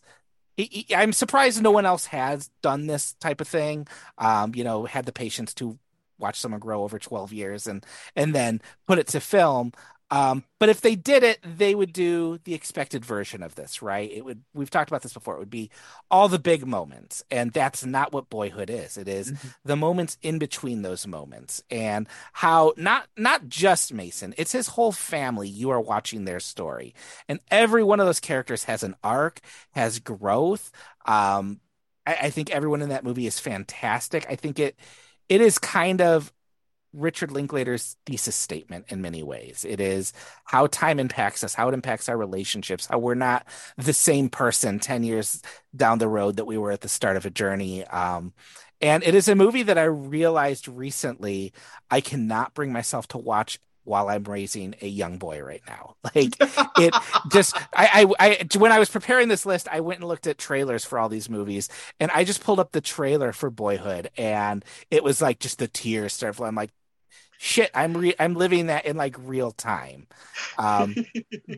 [0.96, 3.88] I'm surprised no one else has done this type of thing.
[4.18, 5.78] Um, you know, had the patience to
[6.18, 9.74] watch someone grow over 12 years and and then put it to film.
[10.16, 14.10] Um, but if they did it, they would do the expected version of this, right?
[14.10, 14.44] It would.
[14.54, 15.36] We've talked about this before.
[15.36, 15.70] It would be
[16.10, 18.98] all the big moments, and that's not what Boyhood is.
[18.98, 19.56] It is Mhm.
[19.66, 24.34] the moments in between those moments, and how not not just Mason.
[24.38, 25.50] It's his whole family.
[25.50, 26.96] You are watching their story,
[27.28, 30.72] and every one of those characters has an arc, has growth.
[31.06, 31.60] Um,
[32.08, 34.26] I, I think everyone in that movie is fantastic.
[34.30, 34.78] I think it
[35.28, 36.32] it is kind of
[36.96, 39.66] Richard Linklater's thesis statement in many ways.
[39.68, 40.14] It is
[40.46, 43.46] how time impacts us, how it impacts our relationships, how we're not
[43.78, 45.42] the same person 10 years
[45.76, 47.86] down the road that we were at the start of a journey.
[47.86, 48.34] Um,
[48.82, 51.54] and it is a movie that I realized recently
[51.90, 55.96] I cannot bring myself to watch while I'm raising a young boy right now.
[56.16, 56.36] Like
[56.78, 56.94] it
[57.32, 60.38] just I, I I when I was preparing this list, I went and looked at
[60.38, 61.68] trailers for all these movies,
[62.00, 65.68] and I just pulled up the trailer for Boyhood, and it was like just the
[65.68, 66.50] tears started flowing.
[66.50, 66.72] I'm like,
[67.38, 70.08] shit, I'm re- I'm living that in like real time.
[70.58, 70.96] Um,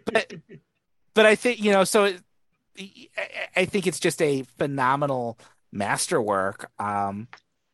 [0.06, 0.34] but
[1.14, 2.22] but I think you know, so it,
[2.80, 5.38] I- I think it's just a phenomenal
[5.72, 6.70] masterwork.
[6.80, 7.28] Um,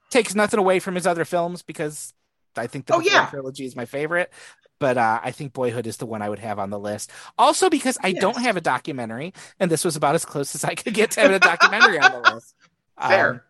[0.09, 2.13] takes nothing away from his other films because
[2.55, 3.25] I think the Oh, yeah.
[3.27, 4.31] trilogy is my favorite.
[4.79, 7.09] But uh, I think Boyhood is the one I would have on the list.
[7.37, 10.75] Also because I don't have a documentary, and this was about as close as I
[10.75, 12.53] could get to having a documentary on the list.
[13.01, 13.29] fair.
[13.31, 13.41] Um,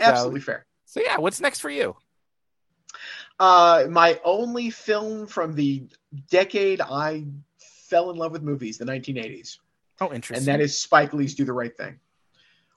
[0.00, 0.66] Absolutely fair.
[0.86, 1.94] so yeah, what's next for you?
[3.38, 5.86] Uh, my only film from the
[6.30, 7.24] decade I
[7.58, 9.58] fell in love with movies, the 1980s,
[10.00, 10.36] Oh, interesting.
[10.38, 12.00] and that is Spike Lee's Do the Right Thing,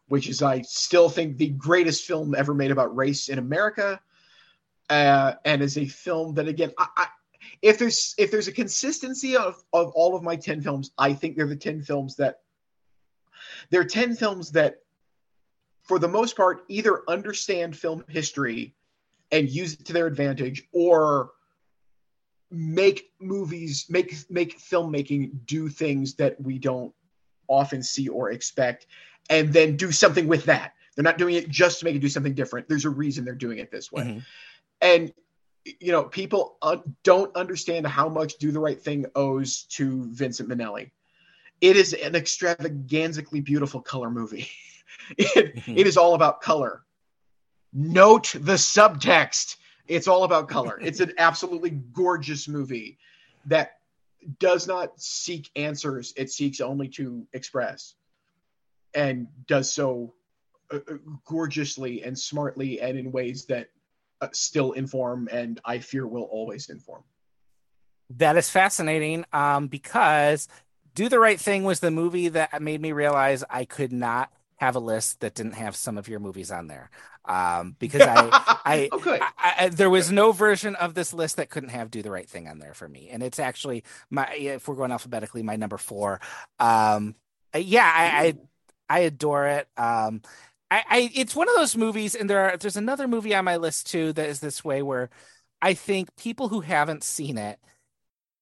[0.08, 4.00] which is I still think the greatest film ever made about race in America,
[4.90, 7.08] uh, and is a film that again, I, I,
[7.62, 11.36] if there's if there's a consistency of of all of my 10 films, I think
[11.36, 12.42] they're the 10 films that
[13.72, 14.82] they're 10 films that,
[15.84, 18.76] for the most part, either understand film history
[19.32, 21.32] and use it to their advantage or
[22.50, 26.94] make movies make make filmmaking do things that we don't
[27.48, 28.88] often see or expect
[29.30, 30.74] and then do something with that.
[30.96, 32.68] They're not doing it just to make it do something different.
[32.68, 34.04] There's a reason they're doing it this way.
[34.04, 34.24] Mhm.
[34.82, 35.14] and
[35.80, 40.50] you know people uh, don't understand how much do the right thing owes to vincent
[40.50, 40.90] minnelli.
[41.62, 44.50] It is an extravagantly beautiful color movie.
[45.18, 45.78] It, Mhm.
[45.78, 46.84] it is all about color
[47.74, 49.58] note the subtext.
[49.88, 50.80] It's all about color.
[50.82, 52.98] It's an absolutely gorgeous movie
[53.46, 53.78] that
[54.40, 56.14] does not seek answers.
[56.16, 57.96] It seeks only to express
[58.94, 60.14] and does so
[60.72, 63.70] uh, uh, gorgeously and smartly and in ways that
[64.22, 67.04] uh, still inform and i fear will always inform.
[68.18, 70.48] That is fascinating um, because
[70.94, 74.32] Do the Right Thing was the movie that made me realize I could not
[74.62, 76.92] have a list that didn't have some of your movies on there.
[77.26, 78.30] Um, because I,
[78.64, 82.04] I, good I, I, there was no version of this list that couldn't have Do
[82.04, 83.10] the Right Thing on there for me.
[83.10, 86.22] And it's actually my, if we're going alphabetically, my number four.
[86.60, 87.16] Um,
[87.56, 88.36] yeah, I,
[88.88, 89.68] I, I adore it.
[89.78, 90.22] Um,
[90.70, 93.58] I, I, it's one of those movies, and there are, there's another movie on my
[93.58, 95.10] list too that is this way where
[95.60, 97.60] I think people who haven't seen it,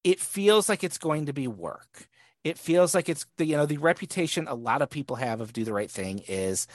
[0.04, 2.10] it feels like it's going to be work.
[2.44, 5.54] It feels like it's the you know the reputation a lot of people have of
[5.54, 6.68] do the right thing is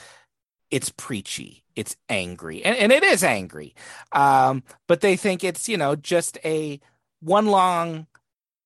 [0.71, 3.75] it's preachy, it's angry, and, and it is angry.
[4.11, 6.79] Um, but they think it's you know just a
[7.19, 8.07] one long,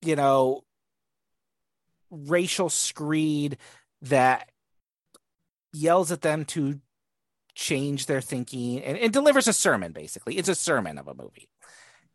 [0.02, 0.64] you know,
[2.10, 3.58] racial screed
[4.02, 4.50] that
[5.72, 6.80] yells at them to
[7.56, 9.92] change their thinking and, and delivers a sermon.
[9.92, 11.50] Basically, it's a sermon of a movie,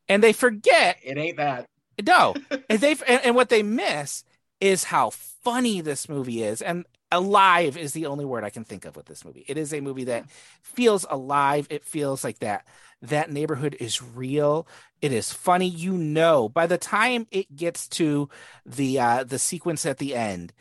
[0.09, 1.68] and they forget it ain't that
[2.05, 2.35] no,
[2.68, 4.25] and they and, and what they miss
[4.61, 8.85] is how funny this movie is, and alive is the only word I can think
[8.85, 9.45] of with this movie.
[9.49, 10.27] It is a movie that
[10.62, 11.67] feels alive.
[11.71, 12.67] It feels like that
[13.03, 14.67] that neighborhood is real.
[15.03, 15.69] It is funny.
[15.69, 18.29] You know, by the time it gets to
[18.64, 20.53] the uh, the sequence at the end,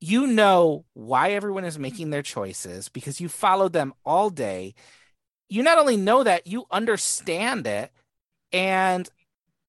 [0.00, 4.74] you know why everyone is making their choices because you followed them all day.
[5.48, 7.92] You not only know that, you understand it,
[8.52, 9.08] and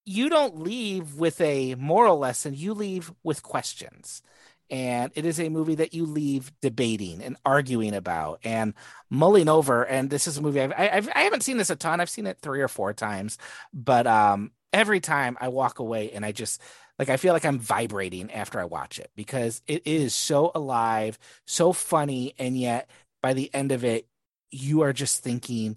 [0.04, 4.22] you don't leave with a moral lesson, you leave with questions.
[4.70, 8.74] And it is a movie that you leave debating and arguing about and
[9.10, 9.84] mulling over.
[9.84, 12.00] And this is a movie I've, I've I haven't seen this a ton.
[12.00, 13.36] I've seen it three or four times,
[13.72, 16.62] but um, every time I walk away and I just
[16.98, 21.18] like I feel like I'm vibrating after I watch it because it is so alive,
[21.46, 22.88] so funny, and yet
[23.22, 24.08] by the end of it,
[24.50, 25.76] you are just thinking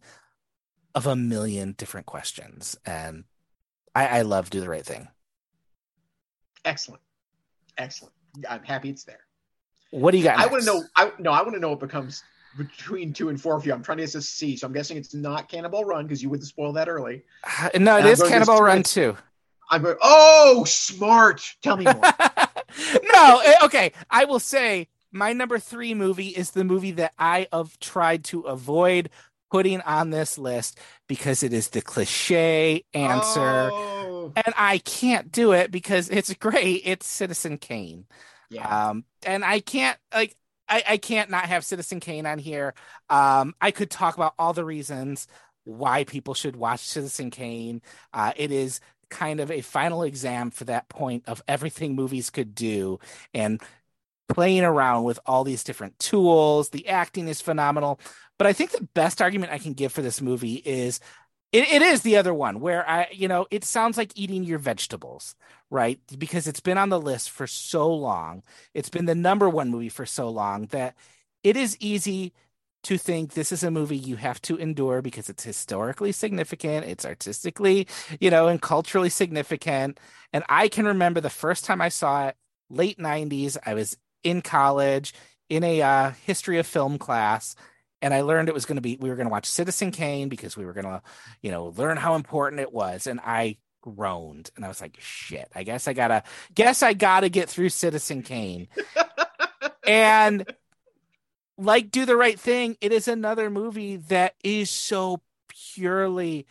[0.96, 3.26] of a million different questions and
[3.98, 5.08] I, I love Do the Right Thing.
[6.66, 7.02] excellent
[7.78, 8.14] excellent
[8.50, 9.22] i'm happy it's there
[9.92, 10.38] What do you got?
[10.38, 10.84] I want to know.
[10.96, 12.22] I no, I want to know what becomes
[12.58, 13.74] between two and four for you.
[13.74, 16.30] I'm trying to guess a C, so I'm guessing it's not Cannonball Run because you
[16.30, 17.24] wouldn't spoil that early.
[17.44, 19.16] Uh, No, it And is to Cannonball Run too.
[19.70, 21.42] I'm going, oh, smart.
[21.62, 21.94] Tell me more.
[23.14, 23.92] no, eh, okay.
[24.10, 28.42] I will say my number three movie is the movie that I have tried to
[28.42, 29.10] avoid
[29.52, 33.70] putting on this list because it is the cliche answer.
[33.72, 34.32] Oh.
[34.36, 36.82] And I can't do it because it's great.
[36.86, 38.06] It's Citizen Kane.
[38.50, 38.90] Yeah.
[38.90, 40.36] Um, and I can't like
[40.70, 42.74] I, I can't not have Citizen Kane on here.
[43.10, 45.28] Um, I could talk about all the reasons
[45.64, 47.82] why people should watch Citizen Kane.
[48.14, 48.80] Uh, it is
[49.10, 53.00] kind of a final exam for that point of everything movies could do
[53.34, 53.62] and
[54.28, 56.70] playing around with all these different tools.
[56.70, 58.00] The acting is phenomenal.
[58.38, 61.00] But I think the best argument I can give for this movie is
[61.52, 64.60] it, it is the other one where I, you know, it sounds like eating your
[64.60, 65.36] vegetables,
[65.70, 66.00] right?
[66.18, 68.44] Because it's been on the list for so long.
[68.74, 70.96] It's been the number one movie for so long that
[71.44, 72.34] it is easy
[72.84, 77.06] to think this is a movie you have to endure because it's historically significant, it's
[77.06, 77.88] artistically,
[78.20, 80.00] you know, and culturally significant.
[80.32, 82.36] And I can remember the first time I saw it,
[82.70, 83.98] late 90s, I was
[84.30, 85.14] in college
[85.50, 87.56] in a uh, history of film class
[88.02, 90.30] and I learned it was going to be we were going to watch Citizen Kane
[90.30, 91.02] because we were going to,
[91.42, 93.08] you know, learn how important it was.
[93.08, 96.24] And I groaned and I was like, shit, I guess I gotta
[96.54, 98.68] guess I gotta get through Citizen Kane.
[99.88, 100.46] and
[101.58, 105.22] like Do the Right Thing, it is another movie that is so
[105.74, 106.46] purely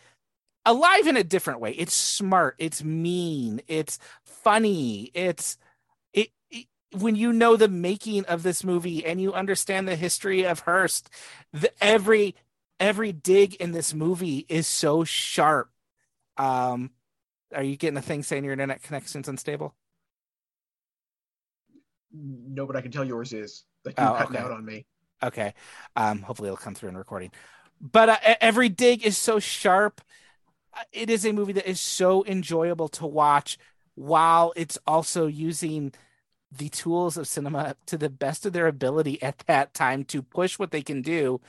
[0.65, 1.71] alive in a different way.
[1.71, 5.66] It's smart, it's mean, it's funny, it's it, it
[6.93, 11.09] when you know the making of this movie and you understand the history of Hearst,
[11.53, 12.35] the, every
[12.79, 15.69] every dig in this movie is so sharp.
[16.37, 16.91] Um,
[17.55, 19.75] are you getting a thing saying your internet connection's unstable?
[22.11, 23.65] No, but I can tell yours is.
[23.85, 24.43] Like you Oh, cutting okay.
[24.43, 24.85] out on me.
[25.23, 25.53] Okay.
[25.95, 27.31] Um, hopefully it'll come through in recording.
[27.81, 30.01] But uh, every dig is so sharp.
[30.73, 33.57] Uh, It is a movie that is so enjoyable to watch
[33.95, 35.93] while it's also using
[36.51, 40.57] the tools of cinema to the best of their ability at that time to push
[40.57, 41.41] what they can do.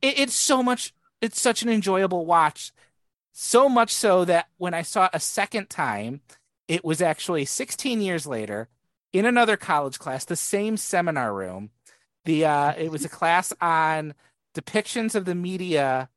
[0.00, 2.72] It, it's so much, it's such an enjoyable watch.
[3.32, 6.20] So much so that when I saw it a second time,
[6.68, 8.68] it was actually 16 years later
[9.12, 11.70] in another college class, the same seminar room
[12.24, 14.14] the uh it was a class on
[14.54, 16.08] depictions of the media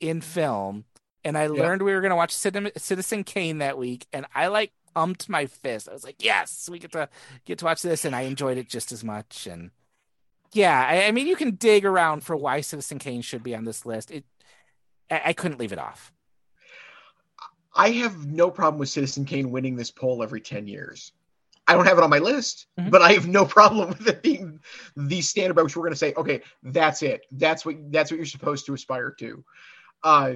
[0.00, 0.84] in film
[1.24, 4.72] and i learned we were going to watch citizen kane that week and i like
[4.98, 7.08] pumped my fist i was like yes we get to
[7.44, 9.70] get to watch this and i enjoyed it just as much and
[10.52, 13.64] yeah i, I mean you can dig around for why citizen kane should be on
[13.64, 14.24] this list it
[15.08, 16.12] i, I couldn't leave it off
[17.74, 21.12] I have no problem with Citizen Kane winning this poll every 10 years.
[21.68, 22.90] I don't have it on my list, Mhm.
[22.90, 24.58] but I have no problem with it being
[24.96, 27.20] the standard by which we're going to say, okay, that's it.
[27.30, 29.44] That's what that's what you're supposed to aspire to.
[30.02, 30.32] Uh,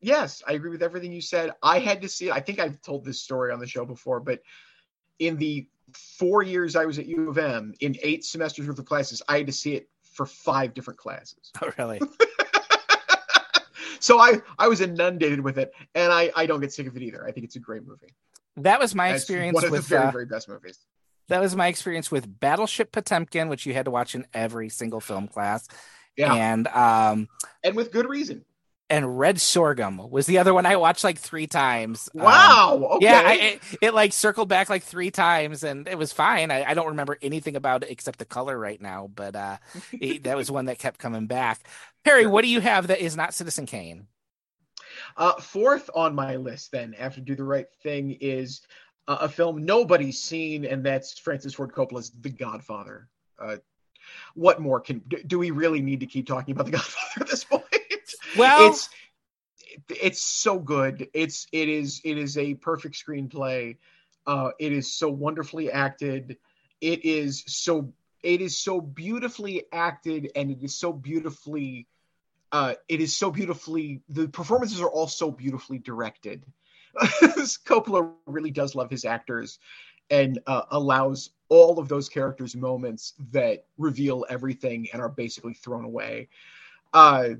[0.00, 1.52] yes, I agree with everything you said.
[1.62, 2.32] I had to see it.
[2.32, 4.40] I think I've told this story on the show before, but
[5.18, 8.84] in the four years I was at U of M, in eight semesters worth of
[8.84, 11.50] classes, I had to see it for five different classes.
[11.62, 12.00] oh really
[14.00, 17.02] so I I was inundated with it, and I I don't get sick of it
[17.02, 17.26] either.
[17.26, 18.14] I think it's a great movie.
[18.56, 20.78] that was my experience one of with the very uh, very best movies.
[21.28, 25.00] that was my experience with battleship potemkin which you had to watch in every single
[25.00, 25.68] film class
[26.16, 26.32] Yeah.
[26.34, 27.28] and um
[27.64, 28.44] and with good reason.
[28.88, 32.08] And Red Sorghum was the other one I watched like three times.
[32.14, 32.88] Um, Wow.
[32.94, 33.04] okay.
[33.06, 36.50] Yeah, I, it, it like circled back like three times, and it was fine.
[36.50, 39.56] I, I don't remember anything about it except the color right now, but uh,
[39.92, 41.60] it- that was one that kept coming back.
[42.04, 44.06] Perry, what do you have that is not Citizen Kane?
[45.16, 48.62] Uh, fourth on my list, then, after Do the Right Thing, is
[49.08, 53.08] uh, a film nobody's seen, and that's Francis Ford Coppola's The Godfather.
[53.38, 53.56] Uh,
[54.34, 57.28] what more can do, do we really need to keep talking about The Godfather at
[57.28, 57.64] this point?
[58.38, 58.88] Well, it's
[59.88, 61.08] it's so good.
[61.14, 63.76] It's it is it is a perfect screenplay.
[64.26, 66.36] Uh, it is so wonderfully acted.
[66.80, 71.86] It is so it is so beautifully acted, and it is so beautifully.
[72.52, 74.02] Uh, it is so beautifully.
[74.08, 76.44] The performances are all so beautifully directed.
[76.96, 79.58] Coppola really does love his actors,
[80.10, 85.84] and uh, allows all of those characters moments that reveal everything and are basically thrown
[85.84, 86.28] away.
[86.92, 87.30] Uh,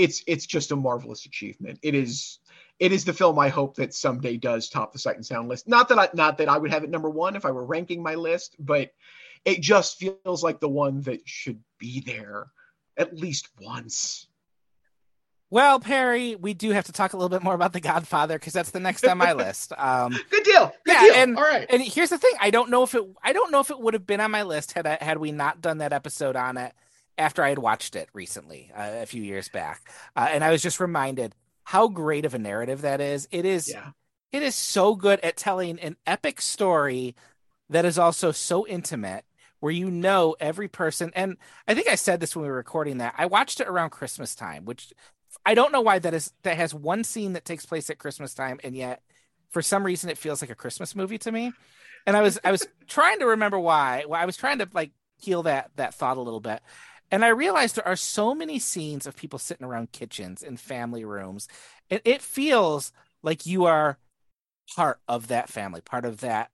[0.00, 1.78] it's it's just a marvelous achievement.
[1.82, 2.38] It is
[2.78, 5.68] it is the film I hope that someday does top the Sight and Sound list.
[5.68, 8.02] Not that I not that I would have it number one if I were ranking
[8.02, 8.90] my list, but
[9.44, 12.48] it just feels like the one that should be there
[12.96, 14.26] at least once.
[15.50, 18.52] well, Perry, we do have to talk a little bit more about The Godfather because
[18.52, 19.72] that's the next on my list.
[19.76, 20.72] Um, Good deal.
[20.84, 21.14] Good Yeah, deal.
[21.14, 21.66] and- All right.
[21.68, 23.94] and here's the thing: I don't know if it I don't know if it would
[23.94, 26.72] have been on my list had I, had we not done that episode on it
[27.18, 29.82] after I had watched it recently uh, a few years back,
[30.16, 31.34] uh, and I was just reminded
[31.64, 33.28] how great of a narrative that is.
[33.30, 33.90] It is yeah.
[34.32, 37.14] it is so good at telling an epic story
[37.70, 39.24] that is also so intimate
[39.60, 41.36] where you know every person and
[41.66, 44.34] i think i said this when we were recording that i watched it around christmas
[44.34, 44.92] time which
[45.46, 48.34] i don't know why that is that has one scene that takes place at christmas
[48.34, 49.02] time and yet
[49.50, 51.52] for some reason it feels like a christmas movie to me
[52.06, 54.90] and i was i was trying to remember why well, i was trying to like
[55.18, 56.60] heal that that thought a little bit
[57.10, 61.04] and i realized there are so many scenes of people sitting around kitchens and family
[61.04, 61.48] rooms
[61.90, 62.92] and it feels
[63.22, 63.98] like you are
[64.74, 66.50] part of that family part of that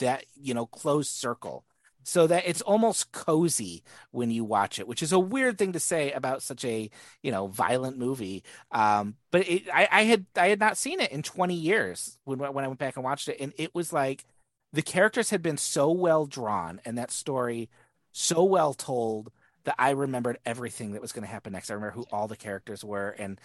[0.00, 1.64] that you know closed circle.
[2.04, 5.80] So that it's almost cozy when you watch it which is a weird thing to
[5.80, 6.90] say about such a
[7.22, 8.42] you know violent movie.
[8.72, 12.38] Um but it, I, I had i had not seen it in 20 years when
[12.40, 14.24] when i went back and watched it and it was like
[14.72, 17.68] the characters had been so well drawn and that story
[18.12, 19.30] so well told
[19.64, 21.70] that i remembered everything that was going to happen next.
[21.70, 23.40] I remember who all the characters were and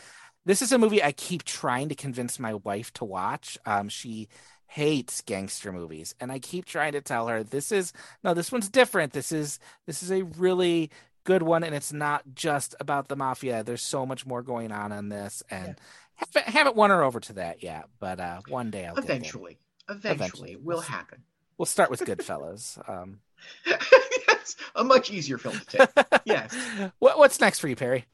[0.46, 3.58] this is a movie i keep trying to convince my wife to watch.
[3.66, 4.30] Um she
[4.70, 7.94] hates gangster movies and i keep trying to tell her this is
[8.24, 9.14] no this one's different.
[9.14, 10.90] This is this is a really
[11.24, 13.64] good one and it's not just about the mafia.
[13.64, 16.26] There's so much more going on in this and yeah.
[16.34, 19.58] haven't, haven't won her over to that yet but uh one day i'll eventually.
[19.90, 21.24] Eventually, eventually will happen.
[21.58, 22.78] We'll start with goodfellas.
[22.90, 23.20] Um
[24.76, 25.90] a much easier film to take
[26.26, 26.56] yes
[27.00, 28.06] what, what's next for you perry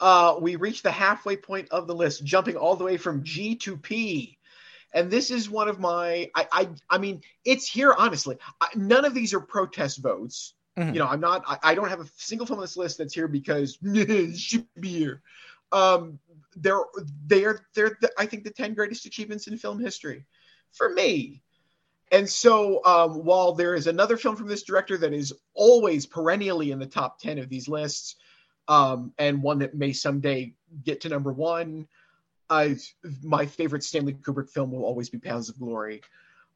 [0.00, 3.54] uh, we reached the halfway point of the list, jumping all the way from G
[3.56, 4.36] to P
[4.94, 8.36] and this is one of my I I, I mean it's here honestly.
[8.60, 10.54] I, none of these are protest votes.
[10.78, 10.94] Mm-hmm.
[10.94, 11.42] You know, I'm not.
[11.46, 14.66] I, I, don't have a single film on this list that's here because it should
[14.78, 15.22] be here.
[15.70, 16.18] Um,
[16.56, 16.80] they're
[17.26, 20.24] they're they're the, I think the ten greatest achievements in film history
[20.72, 21.42] for me.
[22.12, 26.70] And so, um, while there is another film from this director that is always perennially
[26.70, 28.16] in the top ten of these lists,
[28.68, 30.54] um, and one that may someday
[30.84, 31.88] get to number one,
[32.50, 32.76] I
[33.22, 36.02] my favorite Stanley Kubrick film will always be Paths of Glory.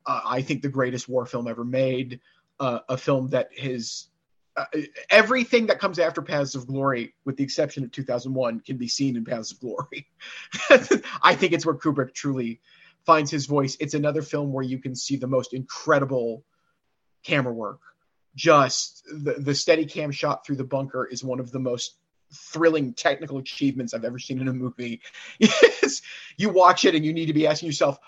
[0.04, 2.20] Uh, I think the greatest war film ever made.
[2.60, 4.08] Uh, a film that has
[4.56, 4.64] uh,
[5.10, 9.16] everything that comes after Paths of Glory, with the exception of 2001, can be seen
[9.16, 10.06] in Paths of Glory.
[11.22, 12.60] I think it's where Kubrick truly
[13.06, 13.76] finds his voice.
[13.80, 16.44] It's another film where you can see the most incredible
[17.24, 17.80] camera work.
[18.34, 21.96] Just the, the steady cam shot through the bunker is one of the most
[22.34, 25.00] thrilling technical achievements I've ever seen in a movie.
[26.38, 27.98] You watch it and you need to be asking yourself,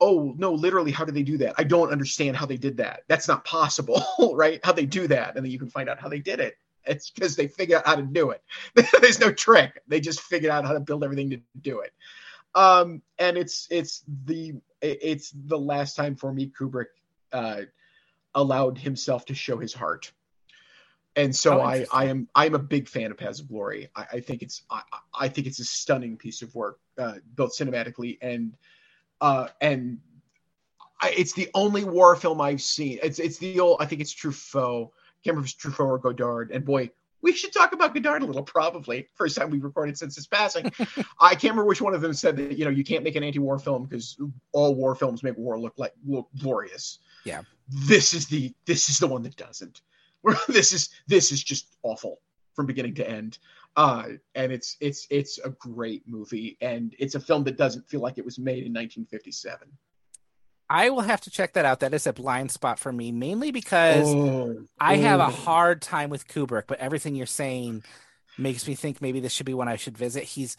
[0.00, 1.56] oh no, literally, how did they do that?
[1.58, 3.02] I don't understand how they did that.
[3.06, 4.02] That's not possible,
[4.34, 4.60] right?
[4.64, 6.56] How they do that, and then you can find out how they did it.
[6.86, 8.42] It's because they figured out how to do it.
[9.00, 9.82] There's no trick.
[9.86, 11.92] They just figured out how to build everything to do it.
[12.54, 16.86] Um, and it's it's the it's the last time for me Kubrick
[17.32, 17.62] uh,
[18.34, 20.12] allowed himself to show his heart
[21.16, 23.88] and so oh, I, I am I am a big fan of Paths of Glory.
[23.96, 24.82] I, I think it's I,
[25.18, 28.54] I, think it's a stunning piece of work, uh, both cinematically and
[29.20, 29.98] uh, and
[31.00, 32.98] I, it's the only war film I've seen.
[33.02, 34.86] It's it's the old I think it's Truffaut.
[34.86, 36.52] I can't remember if it's Truffaut or Godard.
[36.52, 36.90] And boy,
[37.22, 38.42] we should talk about Godard a little.
[38.42, 40.72] Probably first time we've recorded since his passing.
[41.20, 43.22] I can't remember which one of them said that you know you can't make an
[43.22, 44.18] anti-war film because
[44.52, 46.98] all war films make war look like look glorious.
[47.24, 49.82] Yeah, this is the this is the one that doesn't.
[50.48, 52.20] this is this is just awful
[52.54, 53.38] from beginning to end.
[53.76, 54.04] Uh,
[54.34, 58.18] and it's it's it's a great movie, and it's a film that doesn't feel like
[58.18, 59.68] it was made in 1957.
[60.70, 61.80] I will have to check that out.
[61.80, 65.00] That is a blind spot for me, mainly because oh, I oh.
[65.00, 66.68] have a hard time with Kubrick.
[66.68, 67.82] But everything you're saying
[68.38, 70.22] makes me think maybe this should be one I should visit.
[70.22, 70.56] He's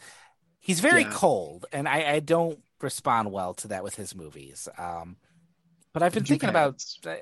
[0.60, 1.12] he's very yeah.
[1.14, 4.68] cold, and I, I, don't respond well to that with his movies.
[4.76, 5.16] Um,
[5.94, 6.84] but I've been thinking about.
[7.06, 7.14] Uh,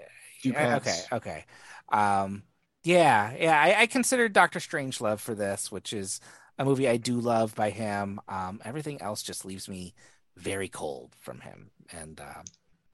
[0.45, 1.45] okay, okay.
[1.91, 2.43] Um,
[2.83, 6.21] yeah, yeah, I, I consider Doctor Strangelove for this, which is
[6.59, 8.21] a movie I do love by him.
[8.29, 9.95] Um, everything else just leaves me
[10.37, 12.45] very cold from him, and um,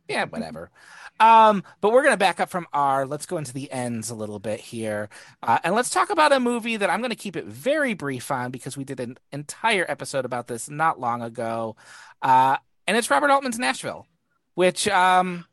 [0.08, 0.70] yeah, whatever.
[1.18, 3.06] Um, but we're gonna back up from R.
[3.06, 5.08] Let's go into the ends a little bit here,
[5.42, 8.50] uh, and let's talk about a movie that I'm gonna keep it very brief on
[8.50, 11.76] because we did an entire episode about this not long ago,
[12.20, 14.06] uh, and it's Robert Altman's Nashville,
[14.54, 15.46] which um,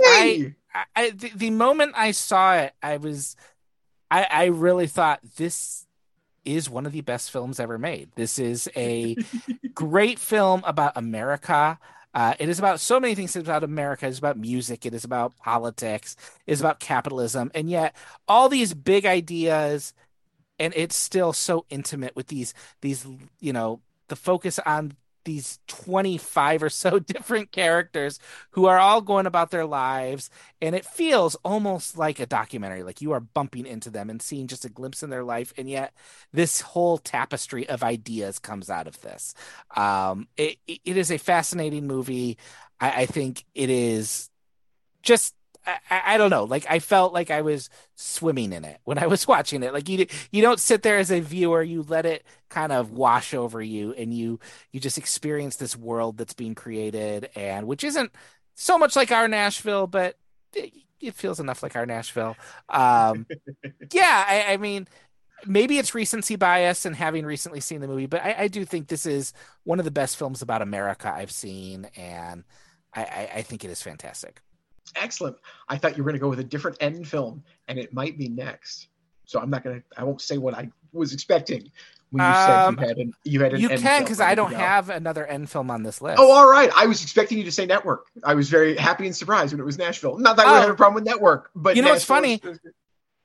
[0.00, 0.54] I
[0.96, 3.36] I, the, the, moment I saw it, I was,
[4.10, 5.86] I, I really thought this
[6.44, 8.10] is one of the best films ever made.
[8.14, 9.16] This is a
[9.74, 11.78] great film about America.
[12.14, 13.34] Uh, it is about so many things.
[13.34, 14.06] It's about America.
[14.06, 14.84] It's about music.
[14.84, 16.16] It is about politics.
[16.46, 17.50] It's about capitalism.
[17.54, 17.94] And yet,
[18.28, 19.94] all these big ideas,
[20.58, 23.06] and it's still so intimate with these these
[23.40, 28.18] you know the focus on these 25 or so different characters
[28.50, 33.00] who are all going about their lives and it feels almost like a documentary like
[33.00, 35.92] you are bumping into them and seeing just a glimpse in their life and yet
[36.32, 39.34] this whole tapestry of ideas comes out of this.
[39.76, 42.38] Um, it, it is a fascinating movie.
[42.80, 44.30] I, I think it is
[45.02, 45.34] just
[45.66, 46.44] I, I, don't know.
[46.44, 49.72] Like I felt like I was swimming in it when I was watching it.
[49.72, 53.32] Like you you don't sit there as a viewer, you let it kind of wash
[53.32, 54.40] over you and you
[54.72, 58.12] you just experience this world that's being created and which isn't
[58.54, 60.16] so much like our Nashville, but
[60.54, 62.36] it, it feels enough like our Nashville.
[62.68, 63.26] Um
[63.92, 64.88] yeah, I, I, mean
[65.46, 68.88] maybe it's recency bias and having recently seen the movie, but I, I do think
[68.88, 69.32] this is
[69.64, 72.44] one of the best films about America I've seen and
[72.94, 74.42] I, I think it is fantastic
[74.96, 75.36] excellent.
[75.68, 78.18] I thought you were going to go with a different end film, and it might
[78.18, 78.88] be next.
[79.26, 79.84] So I'm not going to.
[79.96, 81.70] I won't say what I was expecting
[82.10, 83.12] when you um, said you had an.
[83.24, 83.60] You had an.
[83.60, 86.18] You can because I don't have another end film on this list.
[86.20, 86.70] Oh, all right.
[86.76, 88.06] I was expecting you to say Network.
[88.24, 90.18] I was very happy and surprised when it was Nashville.
[90.18, 90.50] Not that oh.
[90.50, 92.40] I have a problem with Network, but you know what's funny.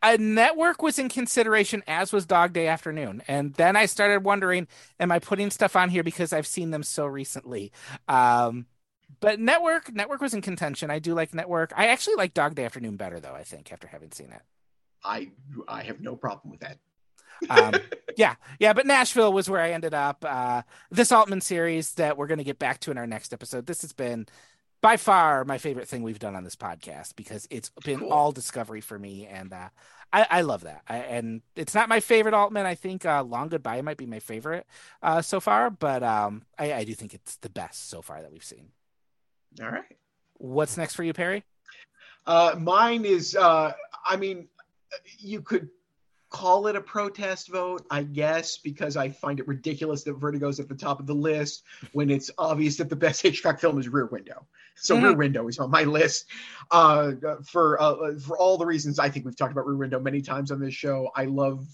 [0.03, 4.67] a network was in consideration as was dog day afternoon and then i started wondering
[4.99, 7.71] am i putting stuff on here because i've seen them so recently
[8.07, 8.67] um,
[9.19, 10.89] but network network was in contention.
[10.89, 11.73] I do like network.
[11.75, 13.33] I actually like Dog Day Afternoon better though.
[13.33, 14.41] I think after having seen it,
[15.03, 15.31] I
[15.67, 16.77] I have no problem with that.
[17.49, 17.73] um,
[18.17, 20.25] yeah, yeah, but Nashville was where I ended up.
[20.27, 23.65] Uh, this Altman series that we're going to get back to in our next episode.
[23.65, 24.27] This has been
[24.81, 28.09] by far my favorite thing we've done on this podcast because it's been cool.
[28.13, 29.69] all discovery for me, and uh,
[30.13, 30.81] I, I, love that.
[30.87, 32.65] I, and it's not my favorite Altman.
[32.65, 34.65] I think uh, Long Goodbye might be my favorite
[35.01, 38.31] uh, so far, but um, I, I do think it's the best so far that
[38.31, 38.69] we've seen.
[39.61, 39.97] All right.
[40.35, 41.43] What's next for you, Perry?
[42.25, 43.73] Uh, mine is, uh,
[44.05, 44.47] I mean,
[45.17, 45.69] you could
[46.29, 50.67] call it a protest vote, I guess, because I find it ridiculous that Vertigo's at
[50.67, 54.07] the top of the list when it's obvious that the best Hitchcock film is Rear
[54.07, 54.45] Window.
[54.75, 55.05] So mm-hmm.
[55.05, 56.25] Rear Window is on my list
[56.71, 57.13] uh,
[57.45, 60.51] for uh, for all the reasons I think we've talked about Rear Window many times
[60.51, 61.09] on this show.
[61.15, 61.65] I love.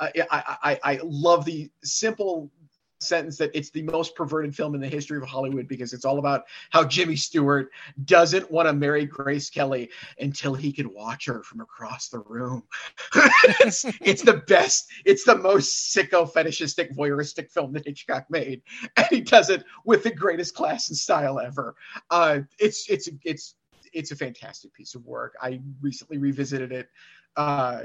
[0.00, 2.52] Uh, I, I, I love the simple
[3.00, 6.18] sentence that it's the most perverted film in the history of Hollywood because it's all
[6.18, 7.70] about how Jimmy Stewart
[8.04, 12.62] doesn't want to marry Grace Kelly until he can watch her from across the room.
[13.60, 18.62] it's, it's, the best, it's the most sicko fetishistic voyeuristic film that Hitchcock made.
[18.96, 21.74] And he does it with the greatest class and style ever.
[22.10, 23.54] Uh, it's it's it's
[23.92, 25.34] it's a fantastic piece of work.
[25.40, 26.88] I recently revisited it.
[27.36, 27.82] Uh,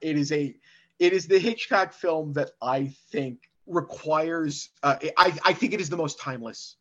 [0.00, 0.56] it is a
[0.98, 4.70] it is the Hitchcock film that I think requires.
[4.82, 6.76] Uh, I I think it is the most timeless.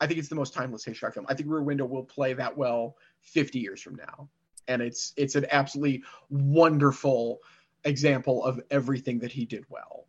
[0.00, 1.26] I think it's the most timeless Hitchcock film.
[1.28, 4.28] I think Rear Window will play that well 50 years from now,
[4.68, 7.40] and it's it's an absolutely wonderful
[7.84, 10.06] example of everything that he did well.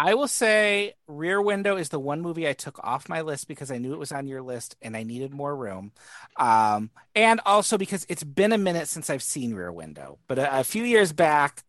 [0.00, 3.72] I will say Rear Window is the one movie I took off my list because
[3.72, 5.90] I knew it was on your list and I needed more room.
[6.36, 10.20] Um, and also because it's been a minute since I've seen Rear Window.
[10.28, 11.64] But a, a few years back,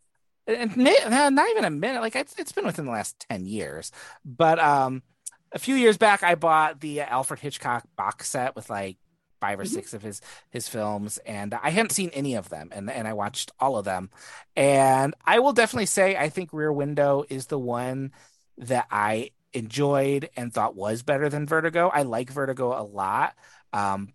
[0.50, 0.78] and
[1.36, 2.02] not even a minute.
[2.02, 3.92] Like it's it's been within the last ten years.
[4.26, 5.04] But um,
[5.52, 8.98] a few years back, I bought the Alfred Hitchcock box set with like
[9.40, 9.74] five or mm-hmm.
[9.74, 13.14] six of his his films, and I hadn't seen any of them, and and I
[13.14, 14.10] watched all of them.
[14.56, 18.12] And I will definitely say, I think Rear Window is the one
[18.58, 21.90] that I enjoyed and thought was better than Vertigo.
[21.90, 23.36] I like Vertigo a lot.
[23.74, 24.14] Um,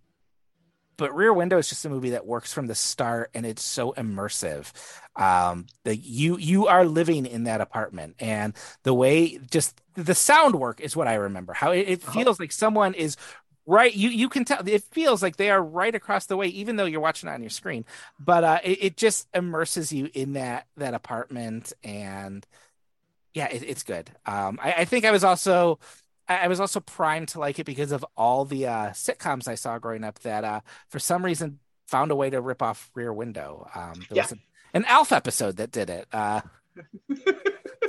[0.96, 3.92] but Rear Window is just a movie that works from the start and it's so
[3.92, 4.72] immersive.
[5.16, 10.56] Um, the, you you are living in that apartment, and the way just the sound
[10.56, 11.52] work is what I remember.
[11.52, 12.12] How it, it uh-huh.
[12.12, 13.16] feels like someone is
[13.66, 16.76] right you you can tell it feels like they are right across the way even
[16.76, 17.84] though you're watching it on your screen
[18.18, 22.46] but uh it, it just immerses you in that that apartment and
[23.32, 25.78] yeah it, it's good um I, I think i was also
[26.28, 29.78] I was also primed to like it because of all the uh, sitcoms I saw
[29.78, 33.68] growing up that uh, for some reason found a way to rip off Rear Window.
[33.74, 34.22] Um, there yeah.
[34.22, 34.36] was a,
[34.72, 36.08] an Alf episode that did it.
[36.12, 36.40] Uh,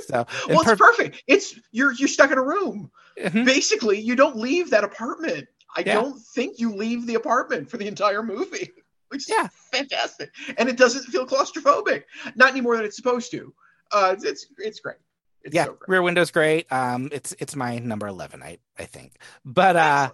[0.00, 1.22] so well, per- it's perfect.
[1.26, 2.90] It's you're you're stuck in a room.
[3.18, 3.44] Mm-hmm.
[3.44, 5.48] Basically, you don't leave that apartment.
[5.74, 5.94] I yeah.
[5.94, 8.70] don't think you leave the apartment for the entire movie,
[9.08, 9.48] which is yeah.
[9.72, 10.30] fantastic.
[10.58, 13.54] And it doesn't feel claustrophobic, not any more than it's supposed to.
[13.92, 14.96] Uh, it's it's great.
[15.46, 16.70] It's yeah, so Rear Window's great.
[16.70, 19.12] Um, it's it's my number eleven, I I think.
[19.44, 20.10] But uh,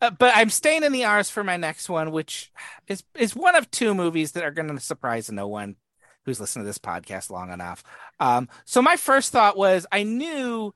[0.00, 2.52] uh, but I'm staying in the R's for my next one, which
[2.86, 5.76] is is one of two movies that are going to surprise no one
[6.24, 7.82] who's listened to this podcast long enough.
[8.20, 10.74] Um, so my first thought was I knew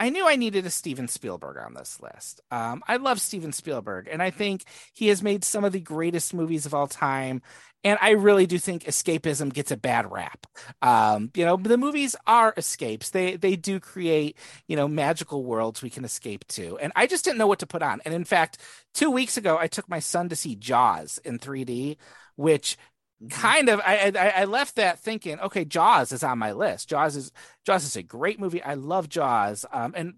[0.00, 2.40] I knew I needed a Steven Spielberg on this list.
[2.50, 6.34] Um, I love Steven Spielberg, and I think he has made some of the greatest
[6.34, 7.42] movies of all time.
[7.86, 10.46] And I really do think escapism gets a bad rap.
[10.82, 13.10] Um, you know, the movies are escapes.
[13.10, 16.78] They they do create you know magical worlds we can escape to.
[16.78, 18.00] And I just didn't know what to put on.
[18.04, 18.58] And in fact,
[18.94, 21.96] two weeks ago, I took my son to see Jaws in 3D,
[22.36, 22.76] which
[23.22, 23.48] Mm-hmm.
[23.52, 27.16] kind of I, I, I left that thinking okay jaws is on my list jaws
[27.16, 27.32] is
[27.64, 30.14] jaws is a great movie i love jaws um and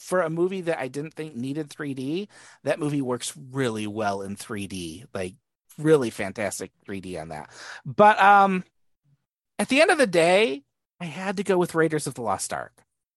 [0.00, 2.28] for a movie that i didn't think needed 3d
[2.64, 5.34] that movie works really well in 3d like
[5.78, 7.50] really fantastic 3d on that.
[7.84, 8.64] But um
[9.58, 10.62] at the end of the day
[11.00, 12.72] i had to go with raiders of the lost ark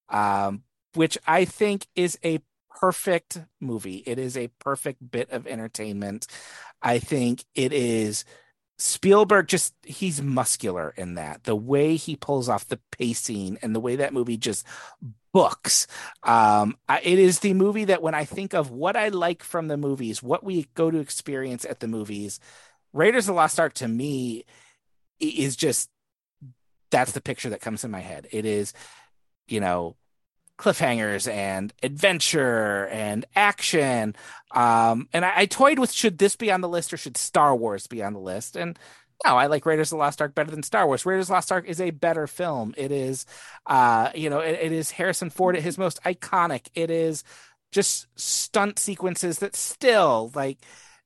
[0.10, 2.40] um which i think is a
[2.82, 4.04] perfect movie.
[4.08, 6.28] It is a perfect bit of entertainment.
[6.82, 8.26] I think it is
[8.80, 11.44] Spielberg just he's muscular in that.
[11.44, 14.66] The way he pulls off the pacing and the way that movie just
[15.34, 15.88] books.
[16.24, 19.78] Um, it is the movie that when I think of what I like from the
[19.78, 22.40] movies, what we go to experience at the movies,
[22.94, 24.46] Raiders of the Lost Ark to me
[25.20, 25.90] is just
[26.90, 28.28] that's the picture that comes in my head.
[28.32, 28.74] It is,
[29.48, 29.96] you know,
[30.58, 34.16] cliffhangers and adventure and action.
[34.52, 37.56] Um, and I, I, toyed with should this be on the list or should Star
[37.56, 38.56] Wars be on the list?
[38.56, 38.78] And
[39.26, 41.06] no, I like Raiders of the Lost Ark better than Star Wars.
[41.06, 42.74] Raiders of the Lost Ark is a better film.
[42.78, 43.26] It is,
[43.68, 46.68] uh, you know, it, it is Harrison Ford at his most iconic.
[46.74, 47.24] It is
[47.72, 50.60] just stunt sequences that still like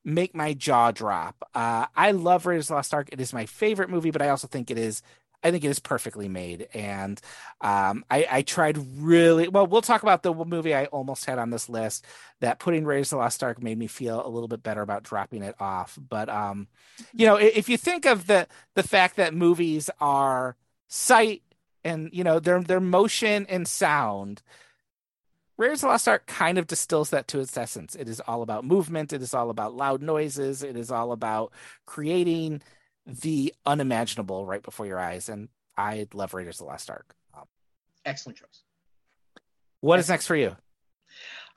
[0.04, 1.36] make my jaw drop.
[1.54, 3.10] Uh, I love Raiders of the Lost Ark.
[3.12, 5.02] It is my favorite movie, but I also think it is
[5.46, 6.68] I think it is perfectly made.
[6.74, 7.22] And
[7.62, 9.68] um, I, I, tried really well.
[9.68, 12.04] We'll talk about the movie I almost had on this list
[12.40, 15.04] that putting Raiders of the Lost Ark made me feel a little bit better about
[15.04, 16.00] dropping it off.
[16.10, 16.68] But um,
[17.14, 20.56] you know, if you think of the the fact that movies are
[20.88, 21.44] sight
[21.84, 24.42] and you know their their motion and sound.
[25.58, 27.96] Raiders of the Lost Ark kind of distills that to its essence.
[27.96, 29.14] It is all about movement.
[29.14, 30.64] It is all about loud noises.
[30.64, 31.54] It is all about
[31.86, 32.62] creating
[33.06, 35.30] the unimaginable right before your eyes.
[35.30, 37.16] And I love Raiders of the Lost Ark.
[37.36, 37.46] Um,
[38.06, 38.64] Excellent choice.
[39.82, 40.00] What Excellent.
[40.00, 40.56] is next for you?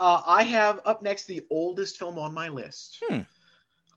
[0.00, 3.02] Uh, I have up next the oldest film on my list.
[3.08, 3.20] Hmm.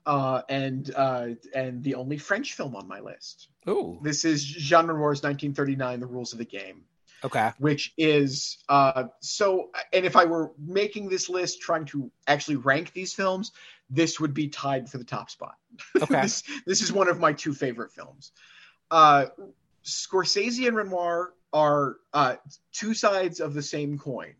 [0.04, 3.48] Uh, and uh, and the only French film on my list.
[3.68, 4.00] Ooh.
[4.02, 6.82] This is Jean Renoir's 1939, The Rules of the Game.
[7.24, 7.52] Okay.
[7.58, 12.92] Which is uh, so, and if I were making this list, trying to actually rank
[12.92, 13.52] these films,
[13.92, 15.54] this would be tied for the top spot.
[16.00, 16.20] Okay.
[16.22, 18.32] this, this is one of my two favorite films.
[18.90, 19.26] Uh,
[19.84, 22.36] Scorsese and Renoir are uh,
[22.72, 24.34] two sides of the same coin.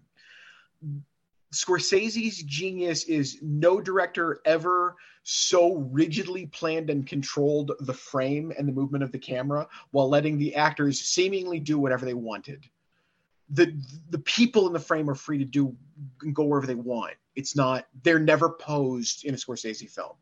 [1.53, 8.73] Scorsese's genius is no director ever so rigidly planned and controlled the frame and the
[8.73, 12.65] movement of the camera while letting the actors seemingly do whatever they wanted.
[13.51, 13.77] The
[14.09, 15.77] the people in the frame are free to do
[16.33, 17.15] go wherever they want.
[17.35, 20.15] It's not they're never posed in a Scorsese film.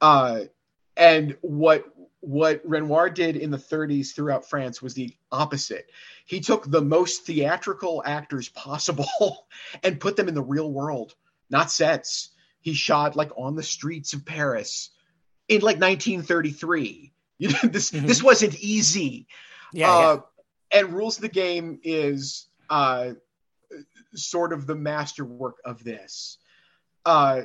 [0.00, 0.40] Uh,
[0.96, 1.86] and what
[2.20, 5.90] what Renoir did in the 30s throughout France was the opposite.
[6.24, 9.48] He took the most theatrical actors possible
[9.82, 11.14] and put them in the real world,
[11.50, 12.30] not sets.
[12.60, 14.90] He shot like on the streets of Paris
[15.48, 17.12] in like 1933.
[17.38, 18.06] You know, this mm-hmm.
[18.06, 19.26] this wasn't easy.
[19.72, 20.20] Yeah, uh,
[20.72, 20.80] yeah.
[20.80, 23.12] And Rules of the Game is uh,
[24.14, 26.38] sort of the masterwork of this.
[27.04, 27.42] Uh,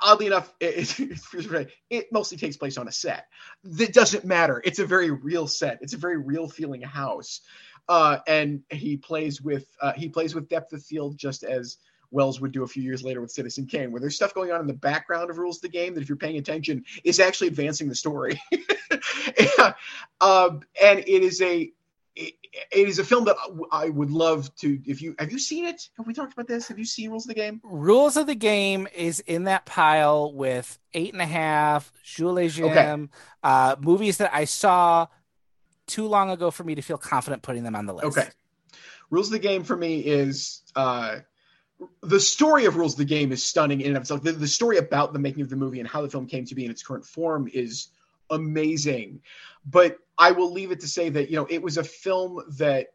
[0.00, 3.26] oddly enough, it, it, it, mostly takes place on a set.
[3.64, 4.60] That doesn't matter.
[4.64, 5.78] It's a very real set.
[5.80, 7.40] It's a very real feeling house.
[7.88, 11.78] Uh, and he plays with uh, he plays with depth of field just as
[12.12, 14.60] Welles would do a few years later with Citizen Kane, where there's stuff going on
[14.60, 17.48] in the background of rules of the game that if you're paying attention is actually
[17.48, 18.40] advancing the story.
[18.90, 19.74] and,
[20.20, 21.72] um, and it is a
[22.14, 22.34] it,
[22.70, 23.36] it is a film that
[23.70, 24.78] I would love to.
[24.84, 25.88] If you have you seen it?
[25.96, 26.68] Have we talked about this?
[26.68, 27.60] Have you seen Rules of the Game?
[27.64, 32.64] Rules of the Game is in that pile with Eight and a Half, Jules et
[32.64, 33.08] okay.
[33.42, 35.06] uh, movies that I saw
[35.86, 38.18] too long ago for me to feel confident putting them on the list.
[38.18, 38.28] Okay,
[39.10, 41.18] Rules of the Game for me is uh,
[42.02, 44.22] the story of Rules of the Game is stunning in and of itself.
[44.22, 46.54] The, the story about the making of the movie and how the film came to
[46.54, 47.88] be in its current form is
[48.32, 49.20] amazing.
[49.64, 52.88] But I will leave it to say that you know it was a film that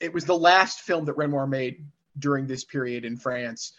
[0.00, 1.84] it was the last film that Renoir made
[2.18, 3.72] during this period in France.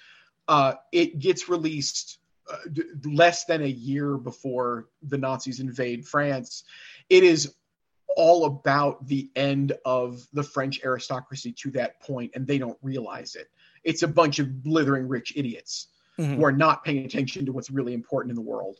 [0.47, 2.19] Uh, it gets released
[2.51, 6.63] uh, d- less than a year before the Nazis invade France.
[7.09, 7.55] It is
[8.15, 13.35] all about the end of the French aristocracy to that point, and they don't realize
[13.35, 13.47] it.
[13.83, 15.87] It's a bunch of blithering rich idiots
[16.19, 16.35] mm-hmm.
[16.35, 18.79] who are not paying attention to what's really important in the world.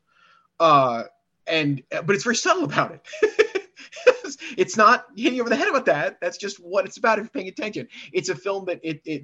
[0.59, 1.03] Uh,
[1.47, 3.01] and but it's very subtle about it.
[4.57, 6.19] it's not hitting over the head about that.
[6.21, 7.87] That's just what it's about if you're paying attention.
[8.11, 9.23] It's a film that it it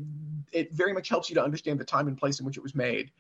[0.52, 2.76] it very much helps you to understand the time and place in which it was
[2.76, 3.12] made.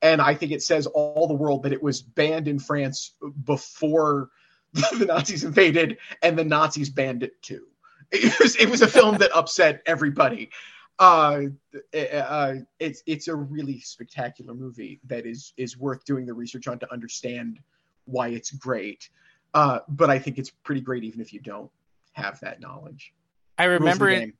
[0.00, 3.12] And I think it says all the world that it was banned in France
[3.44, 4.30] before
[4.72, 7.66] the Nazis invaded and the Nazis banned it too.
[8.10, 10.50] It was it was a film that upset everybody.
[10.98, 11.44] Uh,
[11.94, 16.78] uh, it's it's a really spectacular movie that is is worth doing the research on
[16.78, 17.58] to understand
[18.04, 19.08] why it's great.
[19.54, 21.70] Uh, but I think it's pretty great even if you don't
[22.12, 23.12] have that knowledge.
[23.58, 24.34] I remember it.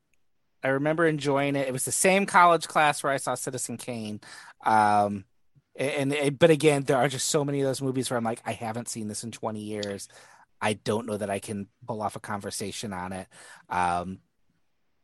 [0.64, 1.66] I remember enjoying it.
[1.66, 4.20] It was the same college class where I saw Citizen Kane.
[4.64, 5.24] Um,
[5.74, 8.42] and, and but again, there are just so many of those movies where I'm like,
[8.44, 10.08] I haven't seen this in 20 years.
[10.60, 13.26] I don't know that I can pull off a conversation on it.
[13.68, 14.20] Um,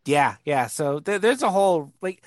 [0.04, 0.68] yeah, yeah.
[0.68, 2.24] So th- there's a whole like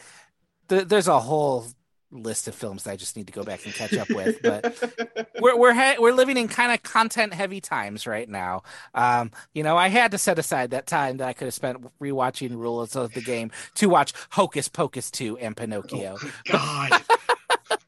[0.67, 1.65] th- there's a whole
[2.11, 4.41] list of films that I just need to go back and catch up with.
[4.41, 8.63] But we're we're ha- we're living in kind of content heavy times right now.
[8.93, 11.85] Um, you know, I had to set aside that time that I could have spent
[11.99, 16.17] rewatching Rules of the Game to watch Hocus Pocus 2 and Pinocchio.
[16.21, 17.01] Oh, good God.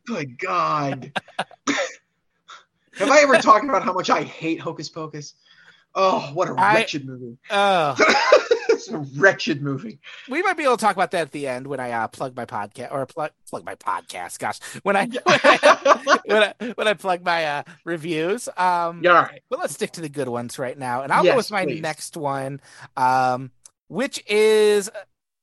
[0.05, 1.11] good God.
[2.97, 5.34] Have I ever talked about how much I hate Hocus Pocus?
[5.95, 7.38] Oh, what a wretched I, movie.
[7.49, 7.95] Oh.
[8.88, 9.99] it's a wretched movie.
[10.29, 12.36] We might be able to talk about that at the end when I uh, plug
[12.36, 14.39] my podcast or plug plug my podcast.
[14.39, 18.47] Gosh, when I when I, when I, when I plug my uh, reviews.
[18.57, 19.41] Um, yeah, all right.
[19.49, 21.65] But let's stick to the good ones right now, and I'll yes, go with my
[21.65, 21.81] please.
[21.81, 22.61] next one,
[22.97, 23.51] um,
[23.88, 24.89] which is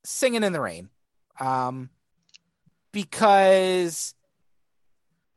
[0.04, 0.90] "Singing in the Rain,"
[1.38, 1.90] um,
[2.92, 4.14] because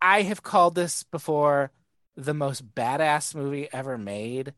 [0.01, 1.71] I have called this before
[2.15, 4.53] the most badass movie ever made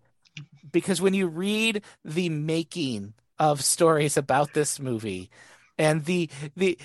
[0.71, 5.29] because when you read the making of stories about this movie
[5.77, 6.77] and the the,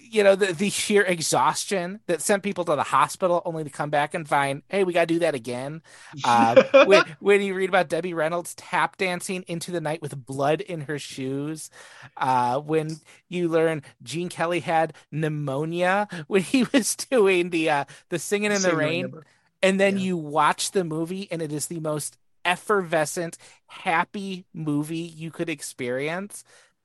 [0.00, 3.90] you know the, the sheer exhaustion that sent people to the hospital only to come
[3.90, 5.82] back and find hey we got to do that again
[6.24, 10.60] uh, when, when you read about debbie reynolds tap dancing into the night with blood
[10.60, 11.70] in her shoes
[12.16, 12.96] uh, when
[13.28, 18.62] you learn gene kelly had pneumonia when he was doing the uh, the singing in
[18.62, 19.24] the rain number.
[19.62, 20.04] and then yeah.
[20.04, 26.44] you watch the movie and it is the most effervescent, happy movie you could experience.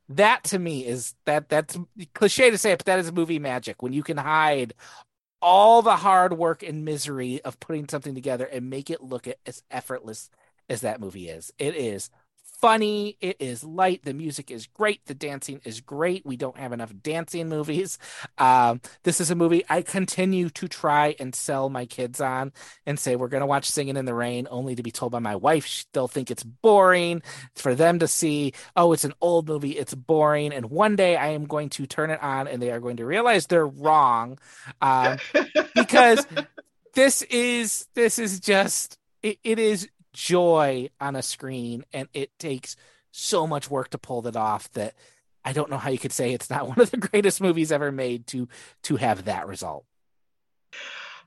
[0.10, 1.78] That to me is that that's
[2.14, 4.74] cliche to say it, but that is movie magic when you can hide
[5.42, 9.64] all the hard work and misery of putting something together and make it look as
[9.70, 10.30] effortless
[10.70, 11.52] as that movie is.
[11.60, 12.10] It is
[12.60, 13.18] funny.
[13.22, 14.04] It is light.
[14.04, 15.06] The music is great.
[15.06, 16.26] The dancing is great.
[16.26, 17.98] We don't have enough dancing movies.
[18.40, 22.52] Um, this is a movie I continue to try and sell my kids on
[22.86, 25.20] and say, we're going to watch Singing in the Rain, only to be told by
[25.20, 27.24] my wife they'll think it's boring.
[27.56, 29.72] For them to see, oh, it's an old movie.
[29.72, 30.54] It's boring.
[30.54, 33.06] And one day I am going to turn it on and they are going to
[33.06, 34.38] realize they're wrong.
[34.82, 35.18] Um,
[35.76, 36.28] because
[36.94, 42.76] this is, this is just, it, it is joy on a screen and it takes
[43.12, 44.96] so much work to pull that off that
[45.46, 47.92] I don't know how you could say it's not one of the greatest movies ever
[47.92, 48.50] made to
[48.84, 49.86] to have that result.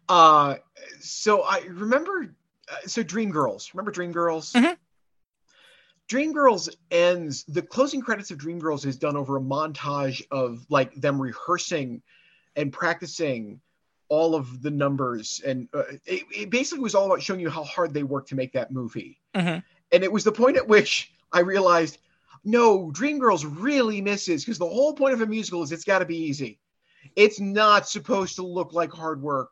[0.08, 0.56] Uh
[0.98, 2.34] so I remember
[2.68, 3.72] uh, so Dreamgirls.
[3.74, 4.54] Remember Dreamgirls?
[4.54, 4.74] Mm-hmm.
[6.08, 11.22] Dreamgirls ends the closing credits of Dreamgirls is done over a montage of like them
[11.22, 12.02] rehearsing
[12.56, 13.60] and practicing
[14.10, 17.64] all of the numbers and uh, it, it, basically was all about showing you how
[17.64, 19.18] hard they worked to make that movie.
[19.34, 19.60] Mm-hmm.
[19.92, 21.98] and it was the point at which i realized
[22.44, 26.04] no dreamgirls really misses because the whole point of a musical is it's got to
[26.04, 26.58] be easy.
[27.16, 29.50] It's not supposed to look like hard work.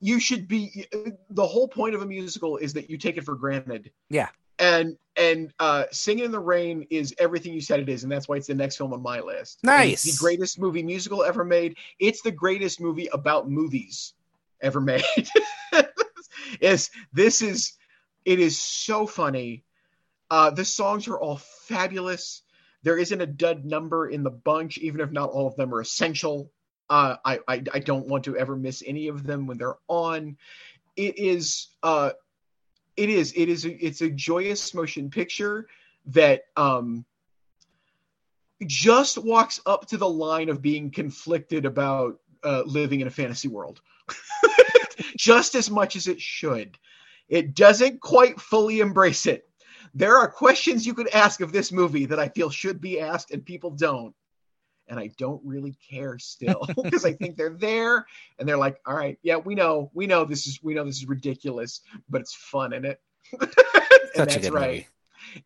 [0.00, 0.86] You should be
[1.30, 3.90] the whole point of a musical is that you take it for granted.
[4.08, 4.28] Yeah
[4.62, 8.28] and and uh singing in the rain is everything you said it is and that's
[8.28, 9.58] why it's the next film on my list.
[9.62, 10.04] Nice.
[10.04, 11.76] the greatest movie musical ever made.
[11.98, 14.14] It's the greatest movie about movies
[14.62, 15.02] ever made.
[16.60, 17.72] Is this is
[18.24, 19.64] it is so funny.
[20.30, 22.42] Uh the songs are all fabulous.
[22.84, 25.80] There isn't a dud number in the bunch even if not all of them are
[25.80, 26.50] essential.
[26.88, 30.36] Uh i i, I don't want to ever miss any of them when they're on.
[30.94, 32.12] It is uh
[32.96, 35.66] it is it is a, it's a joyous motion picture
[36.06, 37.04] that um
[38.66, 43.48] just walks up to the line of being conflicted about uh, living in a fantasy
[43.48, 43.80] world.
[45.16, 46.78] Just as much as it should.
[47.28, 49.48] It doesn't quite fully embrace it.
[49.94, 53.30] There are questions you could ask of this movie that i feel should be asked
[53.30, 54.14] and people don't
[54.92, 58.06] and I don't really care still because I think they're there
[58.38, 60.98] and they're like, all right, yeah, we know, we know this is, we know this
[60.98, 63.00] is ridiculous, but it's fun in it.
[63.40, 63.50] and
[64.14, 64.70] that's right.
[64.70, 64.88] Movie.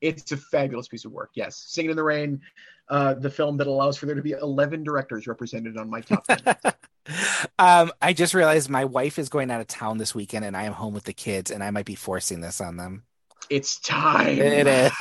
[0.00, 1.30] It's a fabulous piece of work.
[1.34, 2.40] Yes, Singing in the Rain,
[2.88, 6.26] uh, the film that allows for there to be 11 directors represented on my top
[6.26, 6.40] 10.
[7.58, 10.64] um, I just realized my wife is going out of town this weekend and I
[10.64, 13.04] am home with the kids and I might be forcing this on them.
[13.48, 14.40] It's time.
[14.40, 14.92] It is.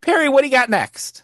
[0.00, 1.22] Perry, what do you got next?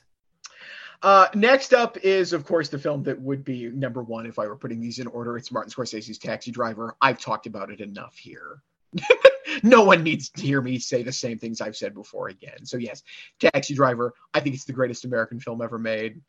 [1.02, 4.46] Uh, next up is, of course, the film that would be number one if I
[4.46, 5.36] were putting these in order.
[5.36, 6.94] It's Martin Scorsese's Taxi Driver.
[7.02, 8.62] I've talked about it enough here.
[9.64, 12.64] no one needs to hear me say the same things I've said before again.
[12.64, 13.02] So yes,
[13.40, 14.14] Taxi Driver.
[14.32, 16.20] I think it's the greatest American film ever made.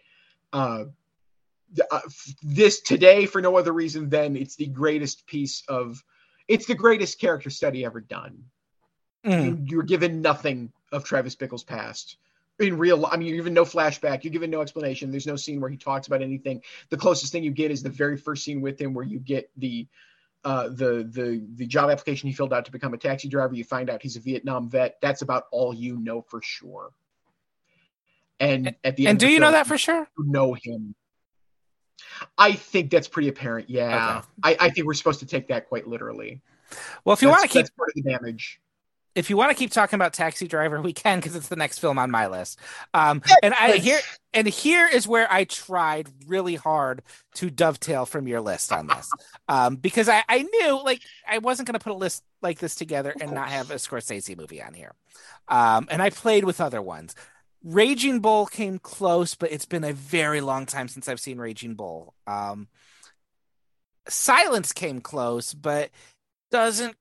[0.52, 0.86] Uh,
[1.92, 2.00] uh,
[2.42, 6.04] this today, for no other reason than it's the greatest piece of,
[6.48, 8.44] it's the greatest character study ever done.
[9.24, 9.70] Mm.
[9.70, 12.18] You, are given nothing of Travis Bickle's past
[12.60, 15.60] in real i mean you're given no flashback you're given no explanation there's no scene
[15.60, 16.62] where he talks about anything.
[16.90, 19.50] The closest thing you get is the very first scene with him where you get
[19.58, 19.88] the
[20.44, 23.54] uh, the the the job application he filled out to become a taxi driver.
[23.54, 24.98] You find out he's a vietnam vet.
[25.02, 26.92] That's about all you know for sure.
[28.40, 30.08] And at the end and do you film, know that for sure?
[30.18, 30.96] you know him.
[32.38, 34.18] I think that's pretty apparent yeah.
[34.18, 34.28] Okay.
[34.44, 36.42] I, I think we're supposed to take that quite literally.
[37.06, 38.60] Well if you want to keep that's part of the damage
[39.16, 41.80] if you want to keep talking about Taxi Driver, we can because it's the next
[41.80, 42.60] film on my list.
[42.94, 44.00] Um, and I here
[44.34, 47.04] and here is where I tried really hard
[47.36, 49.10] to dovetail from your list on this,
[49.48, 52.76] um, because I, I knew like I wasn't going to put a list like this
[52.76, 54.94] together and not have a Scorsese movie on here,
[55.48, 57.16] um, and I played with other ones.
[57.64, 61.76] Raging Bull came close, but it's been a very long time since I've seen Raging
[61.76, 62.14] Bull.
[62.28, 62.68] Um,
[64.10, 65.90] Silence came close, but
[66.52, 66.98] doesn't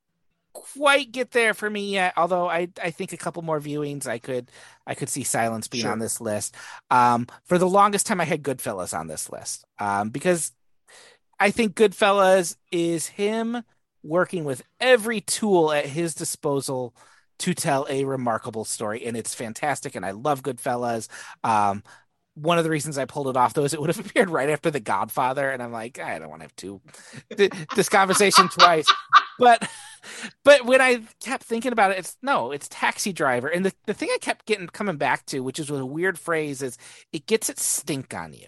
[0.52, 2.14] quite get there for me yet.
[2.16, 4.50] Although I, I think a couple more viewings, I could,
[4.86, 5.92] I could see Silence being Sure.
[5.92, 6.54] on this list.
[6.90, 10.52] Um, for the longest time, I had Goodfellas on this list, um, because
[11.40, 13.62] I think Goodfellas is him
[14.02, 16.94] working with every tool at his disposal
[17.38, 19.94] to tell a remarkable story, and it's fantastic.
[19.96, 21.08] And I love Goodfellas.
[21.42, 21.82] Um,
[22.34, 24.48] one of the reasons I pulled it off though is it would have appeared right
[24.48, 26.80] after The Godfather, and I'm like, I don't want to have two
[27.74, 28.86] this conversation twice.
[29.42, 29.68] But
[30.44, 33.94] but when I kept thinking about it, it's no, it's Taxi Driver, and the the
[33.94, 36.78] thing I kept getting coming back to, which is with a weird phrase, is
[37.12, 38.46] it gets its stink on you.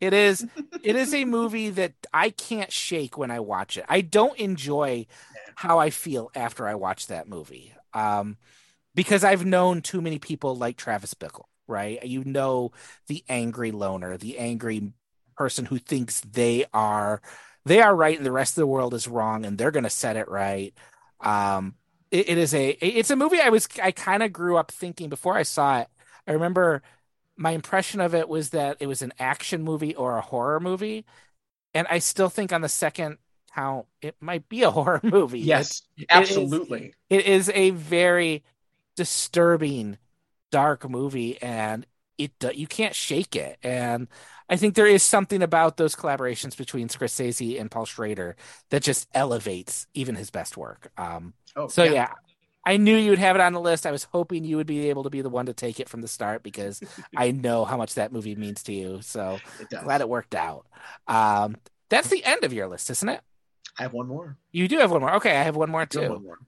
[0.00, 0.46] It is
[0.82, 3.84] it is a movie that I can't shake when I watch it.
[3.88, 5.06] I don't enjoy
[5.56, 7.74] how I feel after I watch that movie.
[7.92, 8.36] Um,
[8.94, 12.04] because I've known too many people like Travis Bickle, right?
[12.04, 12.70] You know
[13.08, 14.92] the angry loner, the angry
[15.36, 17.20] person who thinks they are
[17.68, 19.90] they are right and the rest of the world is wrong and they're going to
[19.90, 20.74] set it right.
[21.20, 21.74] Um,
[22.10, 25.08] it, it is a it's a movie I was I kind of grew up thinking
[25.08, 25.88] before I saw it.
[26.26, 26.82] I remember
[27.36, 31.04] my impression of it was that it was an action movie or a horror movie,
[31.74, 33.18] and I still think on the second
[33.54, 35.40] count it might be a horror movie.
[35.40, 38.44] yes is- absolutely it is a very
[38.96, 39.98] disturbing
[40.50, 41.86] dark movie and
[42.18, 44.08] it you can't shake it and
[44.48, 48.36] i think there is something about those collaborations between scorsese and paul schrader
[48.70, 52.12] that just elevates even his best work um oh so yeah.
[52.64, 53.86] I knew you would have it on the list.
[53.86, 56.02] I was hoping you would be able to be the one to take it from
[56.02, 56.82] the start because
[57.16, 59.00] I know how much that movie means to you.
[59.00, 60.66] So it glad it worked out.
[61.06, 61.56] Um,
[61.88, 63.22] that's the end of your list, isn't it?
[63.78, 64.36] I have one more.
[64.52, 65.14] You do have one more.
[65.14, 66.10] Okay, I have one more too.
[66.10, 66.38] one more.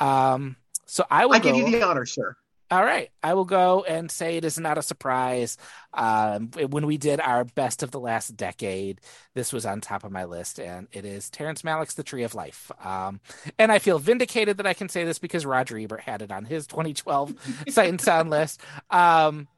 [0.00, 0.56] Um,
[0.86, 1.52] so I will I go.
[1.52, 2.34] give you the honor, sir.
[2.70, 5.56] All right, I will go and say it is not a surprise.
[5.94, 9.00] Um, when we did our best of the last decade,
[9.32, 12.34] this was on top of my list, and it is Terrence Malick's The Tree of
[12.34, 12.70] Life.
[12.84, 13.20] Um,
[13.58, 16.44] and I feel vindicated that I can say this because Roger Ebert had it on
[16.44, 17.32] his 2012
[17.70, 18.60] Sight and Sound list.
[18.90, 19.48] Um,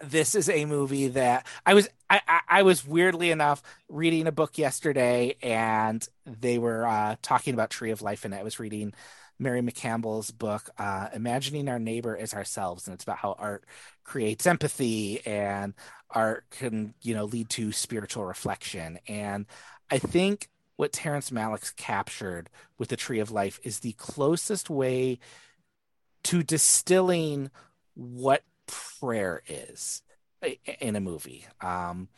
[0.00, 4.32] this is a movie that I was I, I, I was weirdly enough reading a
[4.32, 8.92] book yesterday, and they were uh, talking about Tree of Life, and I was reading
[9.38, 12.86] Mary McCampbell's book, uh, Imagining Our Neighbor as Ourselves.
[12.86, 13.64] And it's about how art
[14.04, 15.74] creates empathy and
[16.10, 18.98] art can, you know, lead to spiritual reflection.
[19.08, 19.46] And
[19.90, 25.18] I think what Terrence Malick's captured with The Tree of Life is the closest way
[26.24, 27.50] to distilling
[27.94, 30.02] what prayer is
[30.80, 31.46] in a movie.
[31.60, 32.08] Um,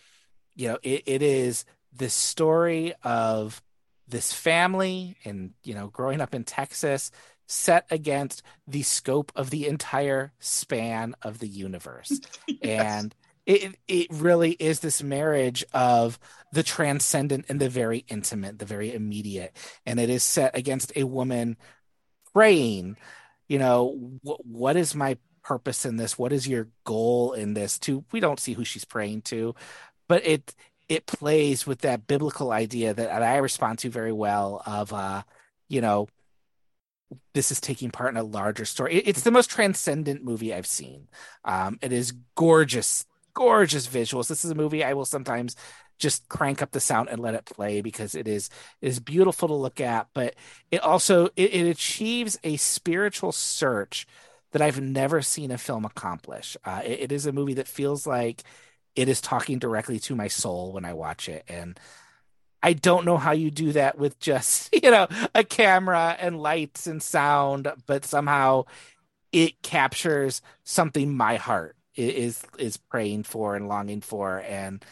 [0.54, 1.64] you know, it, it is
[1.94, 3.62] the story of
[4.08, 7.10] this family and you know growing up in Texas
[7.46, 12.20] set against the scope of the entire span of the universe.
[12.62, 16.18] And it it really is this marriage of
[16.52, 19.56] the transcendent and the very intimate the very immediate.
[19.84, 21.56] And it is set against a woman
[22.32, 22.96] praying
[23.48, 26.18] you know wh- what is my purpose in this?
[26.18, 27.78] What is your goal in this?
[27.80, 29.54] To we don't see who she's praying to
[30.08, 30.54] but it
[30.88, 35.22] it plays with that biblical idea that I respond to very well of uh
[35.68, 36.08] you know
[37.34, 38.94] this is taking part in a larger story.
[38.96, 41.08] It- it's the most transcendent movie I've seen.
[41.44, 44.28] Um it is gorgeous gorgeous visuals.
[44.28, 45.56] This is a movie I will sometimes
[45.98, 48.48] just crank up the sound and let it play because it is
[48.80, 50.34] it is beautiful to look at, but
[50.70, 54.06] it also it, it achieves a spiritual search
[54.52, 56.56] that I've never seen a film accomplish.
[56.64, 58.42] Uh, it, it is a movie that feels like
[58.96, 61.78] it is talking directly to my soul when I watch it, and
[62.62, 66.86] I don't know how you do that with just you know a camera and lights
[66.86, 68.64] and sound, but somehow
[69.32, 74.84] it captures something my heart is is praying for and longing for, and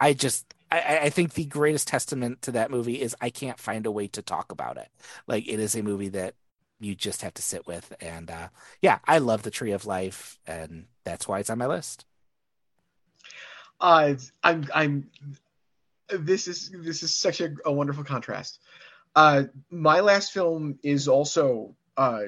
[0.00, 3.86] I just I, I, think the greatest testament to that movie is I can't find
[3.86, 4.88] a way to talk about it.
[5.26, 6.34] Like it is a movie that
[6.80, 8.48] you just have to sit with, and uh,
[8.82, 12.04] yeah, I love the Tree of Life, and that's why it's on my list.
[13.80, 15.10] Uh, I'm I'm
[16.08, 18.60] this is this is such a, a wonderful contrast.
[19.14, 22.24] Uh, my last film is also uh,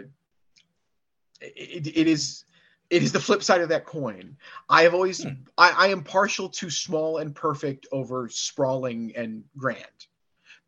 [1.41, 2.45] it, it is
[2.91, 4.37] it is the flip side of that coin.
[4.69, 5.31] I have always hmm.
[5.59, 9.85] I, I am partial to small and perfect over sprawling and grand.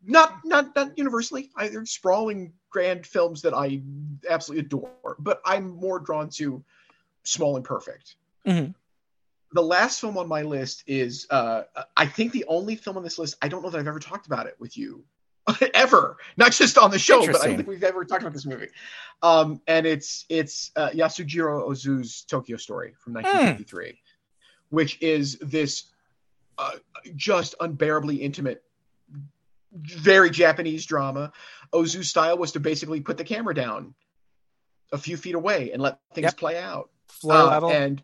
[0.05, 1.49] Not not not universally.
[1.57, 3.81] Either sprawling grand films that I
[4.29, 6.63] absolutely adore, but I'm more drawn to
[7.23, 8.15] small and perfect.
[8.45, 8.71] Mm-hmm
[9.51, 11.63] the last film on my list is uh,
[11.97, 13.35] I think the only film on this list.
[13.41, 15.03] I don't know that I've ever talked about it with you
[15.73, 18.45] ever, not just on the show, but I don't think we've ever talked about this
[18.45, 18.69] movie.
[19.21, 23.95] Um, and it's it's uh, Yasujiro Ozu's Tokyo Story from 1953, mm.
[24.69, 25.85] which is this
[26.57, 26.71] uh,
[27.15, 28.63] just unbearably intimate,
[29.73, 31.31] very Japanese drama.
[31.73, 33.95] Ozu's style was to basically put the camera down
[34.91, 36.37] a few feet away and let things yep.
[36.37, 36.89] play out.
[37.07, 37.71] Flow uh, level.
[37.71, 38.03] And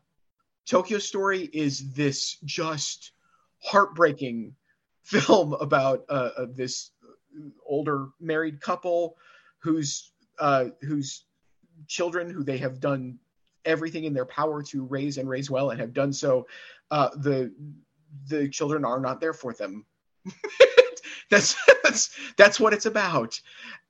[0.66, 3.12] Tokyo Story is this just
[3.60, 4.56] heartbreaking
[5.04, 6.92] film about uh, uh, this
[7.66, 9.18] older married couple
[9.60, 11.26] whose uh, whose
[11.88, 13.20] children who they have done
[13.66, 16.48] everything in their power to raise and raise well and have done so
[16.92, 17.52] uh, the
[18.28, 19.86] the children are not there for them.
[21.32, 23.40] That's that's that's what it's about.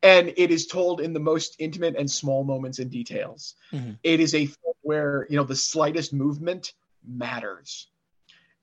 [0.02, 3.56] And it is told in the most intimate and small moments and details.
[3.74, 3.92] Mm-hmm.
[4.04, 6.74] it is a film where you know the slightest movement
[7.06, 7.88] matters.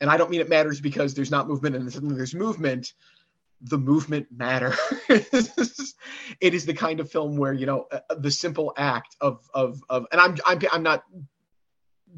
[0.00, 2.94] And i don't mean it matters because there's not movement and there's movement.
[3.62, 4.78] The movement matters.
[6.40, 9.80] It is the kind of film where you know uh, the simple act of of
[9.88, 11.04] of and i'm i'm i'm not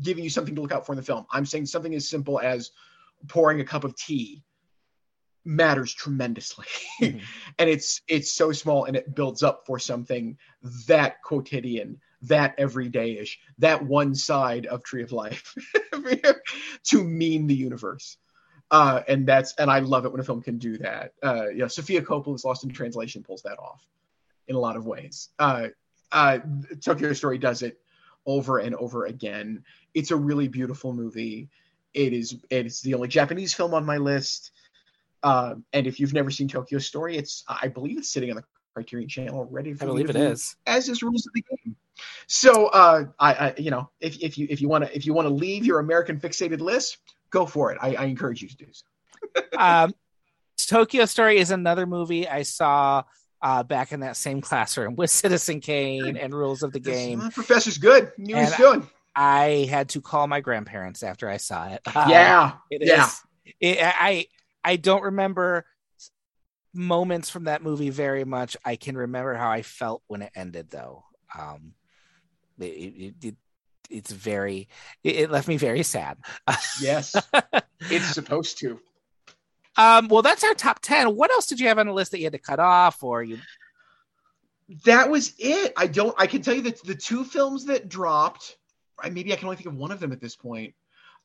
[0.03, 1.27] giving you something to look out for in the film.
[1.31, 2.71] I'm saying something as simple as
[3.29, 4.43] pouring a cup of tea
[5.45, 6.67] matters tremendously.
[7.01, 7.19] Mm-hmm.
[7.59, 10.37] and it's it's so small and it builds up for something
[10.87, 15.55] that quotidian that everydayish that one side of tree of life
[16.85, 18.17] to mean the universe.
[18.71, 21.13] Uh, and that's and i love it when a film can do that.
[21.23, 23.87] Uh, you know sofia coppola's lost in translation pulls that off
[24.49, 25.31] in a lot of ways.
[25.39, 25.69] Uh,
[26.13, 26.39] uh,
[26.81, 27.79] tokyo story does it
[28.27, 29.63] over and over again.
[29.93, 31.51] It's a really beautiful movie.
[31.93, 34.51] It is it's the only japanese film on my list.
[35.25, 38.45] Uh, and if you've never seen Tokyo Story, it's I believe it's sitting on the
[38.75, 41.77] Criterion Channel, ready for I believe it is, as is rules of the game.
[42.27, 45.15] So, uh, I, I, you know, if, if you if you want to if you
[45.15, 46.99] want to leave your American fixated list,
[47.31, 47.79] go for it.
[47.81, 49.43] I, I encourage you to do so.
[49.59, 49.95] um,
[50.57, 53.05] Tokyo Story is another movie I saw
[53.41, 57.21] uh, back in that same classroom with Citizen Kane and Rules of the Game.
[57.21, 58.11] Uh, professor's good.
[58.19, 58.87] Knew he's good.
[59.15, 61.81] I had to call my grandparents after I saw it.
[61.95, 63.09] yeah, it yeah.
[63.61, 64.27] It, I
[64.65, 65.67] I don't remember
[66.75, 68.57] moments from that movie very much.
[68.65, 71.05] I can remember how I felt when it ended, though.
[71.37, 71.75] Um,
[72.59, 73.37] it, it, it
[73.91, 74.69] it's very
[75.03, 76.19] it, left me very sad.
[76.81, 77.15] yes,
[77.81, 78.81] it's supposed to.
[79.77, 81.17] Um, well, that's our top ten.
[81.17, 83.23] What else did you have on the list that you had to cut off, or
[83.23, 83.39] you?
[84.85, 85.73] That was it.
[85.77, 86.15] I don't.
[86.19, 88.57] I can tell you that the two films that dropped.
[88.99, 90.75] I, Maybe I can only think of one of them at this point.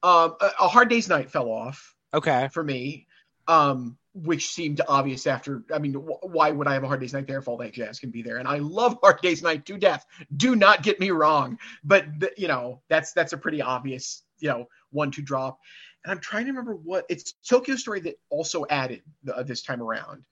[0.02, 1.94] Um, a, a Hard Day's Night fell off.
[2.14, 2.50] Okay.
[2.52, 3.06] For me,
[3.48, 5.64] um, which seemed obvious after.
[5.74, 7.74] I mean, wh- why would I have a Hard Day's Night there if all that
[7.74, 8.38] jazz can be there?
[8.38, 10.06] And I love Hard Day's Night to death.
[10.36, 14.50] Do not get me wrong, but th- you know that's that's a pretty obvious you
[14.50, 15.60] know one to drop.
[16.04, 19.62] And I'm trying to remember what it's Tokyo Story that also added the, uh, this
[19.62, 20.24] time around,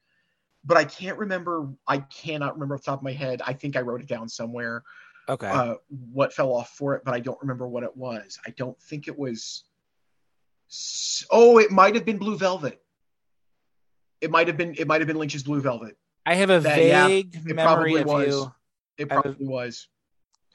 [0.64, 1.70] but I can't remember.
[1.88, 3.42] I cannot remember off the top of my head.
[3.46, 4.84] I think I wrote it down somewhere.
[5.30, 5.48] Okay.
[5.50, 5.76] Uh,
[6.14, 8.40] what fell off for it, but I don't remember what it was.
[8.46, 9.64] I don't think it was.
[11.30, 12.82] Oh, it might have been Blue Velvet.
[14.22, 15.98] It might have been it might have been Lynch's Blue Velvet.
[16.26, 18.28] I have a that, vague yeah, memory of was.
[18.28, 18.52] you.
[18.98, 19.88] It probably a, was.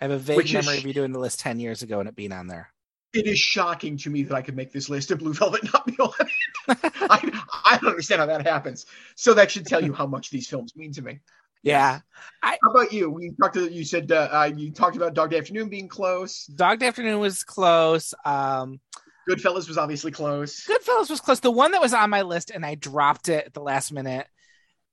[0.01, 2.01] I have a vague Which memory is, of you doing the list ten years ago
[2.01, 2.69] and it being on there.
[3.13, 5.87] It is shocking to me that I could make this list and Blue Velvet not
[5.87, 6.79] be on it.
[6.95, 8.87] I, I don't understand how that happens.
[9.17, 11.21] So that should tell you how much these films mean to me.
[11.63, 12.01] Yeah.
[12.43, 13.09] I, How about you?
[13.11, 16.47] We talked to you said uh, uh, you talked about Dog Day Afternoon being close.
[16.47, 18.15] Dog Day Afternoon was close.
[18.25, 18.81] Um,
[19.29, 20.67] Goodfellas was obviously close.
[20.67, 21.41] Goodfellas was close.
[21.41, 24.27] The one that was on my list, and I dropped it at the last minute,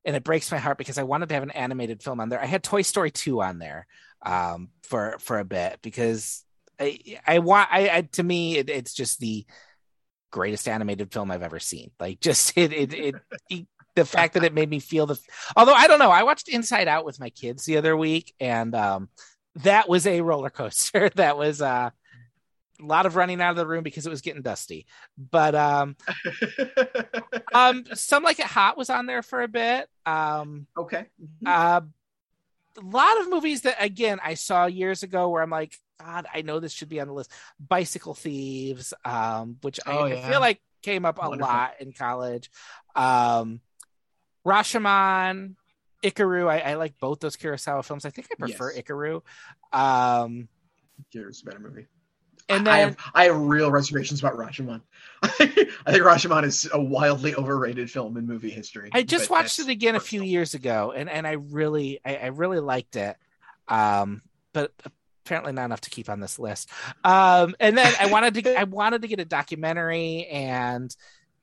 [0.05, 2.41] and it breaks my heart because I wanted to have an animated film on there.
[2.41, 3.87] I had Toy Story two on there
[4.25, 6.43] um, for for a bit because
[6.79, 9.45] I I want I, I to me it, it's just the
[10.31, 11.91] greatest animated film I've ever seen.
[11.99, 13.15] Like just it it, it,
[13.49, 15.19] it the fact that it made me feel the
[15.55, 18.73] although I don't know, I watched Inside Out with my kids the other week and
[18.75, 19.09] um
[19.55, 21.09] that was a roller coaster.
[21.15, 21.89] that was uh
[22.81, 24.85] a lot of running out of the room because it was getting dusty.
[25.17, 25.95] But um
[27.53, 29.87] um some like it hot was on there for a bit.
[30.05, 31.05] Um okay.
[31.45, 31.81] uh
[32.77, 36.41] a lot of movies that again I saw years ago where I'm like, God, I
[36.43, 37.31] know this should be on the list.
[37.59, 40.29] Bicycle Thieves, um, which I, Oh, I yeah.
[40.29, 41.53] feel like came up a Wonderful.
[41.53, 42.49] lot in college.
[42.95, 43.59] Um,
[44.45, 45.55] Rashomon,
[46.03, 46.47] Ikiru.
[46.49, 48.05] I, I like both those Kurosawa films.
[48.05, 48.83] I think I prefer Yes.
[48.83, 49.21] Ikiru.
[49.73, 50.47] Um,
[51.13, 51.87] It's a better movie.
[52.49, 54.81] And I have I have real reservations about Rashomon.
[55.21, 58.89] I think Rashomon is a wildly overrated film in movie history.
[58.93, 62.25] I just watched it again a few years ago, and and I really I, I
[62.27, 63.17] really liked it.
[63.67, 64.21] Um,
[64.53, 64.71] but
[65.25, 66.71] apparently not enough to keep on this list.
[67.03, 70.95] Um, and then I wanted to I wanted to get a documentary, and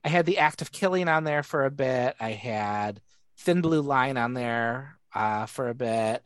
[0.04, 2.16] I had the act of killing on there for a bit.
[2.18, 3.00] I had
[3.38, 6.22] Thin Blue Line on there uh, for a bit.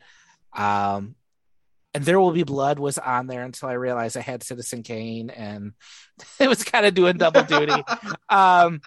[0.53, 1.15] Um,
[1.93, 5.29] and There Will Be Blood was on there until I realized I had Citizen Kane,
[5.29, 5.73] and
[6.39, 7.73] it was kind of doing double duty.
[8.29, 8.79] Um,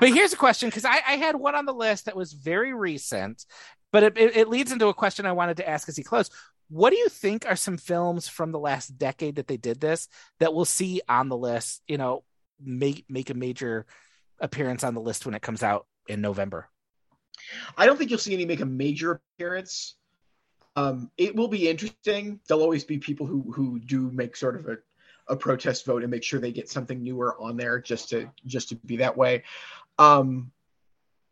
[0.00, 2.72] but here's a question because I, I had one on the list that was very
[2.72, 3.44] recent,
[3.92, 6.32] but it, it, it leads into a question I wanted to ask as he closed.
[6.70, 10.08] What do you think are some films from the last decade that they did this
[10.40, 11.82] that we'll see on the list?
[11.86, 12.24] You know,
[12.58, 13.84] make make a major
[14.40, 16.68] appearance on the list when it comes out in November.
[17.76, 19.96] I don't think you'll see any make a major appearance.
[20.76, 22.38] Um, it will be interesting.
[22.46, 24.76] There'll always be people who who do make sort of a,
[25.28, 28.68] a protest vote and make sure they get something newer on there just to just
[28.68, 29.42] to be that way.
[29.98, 30.52] Um,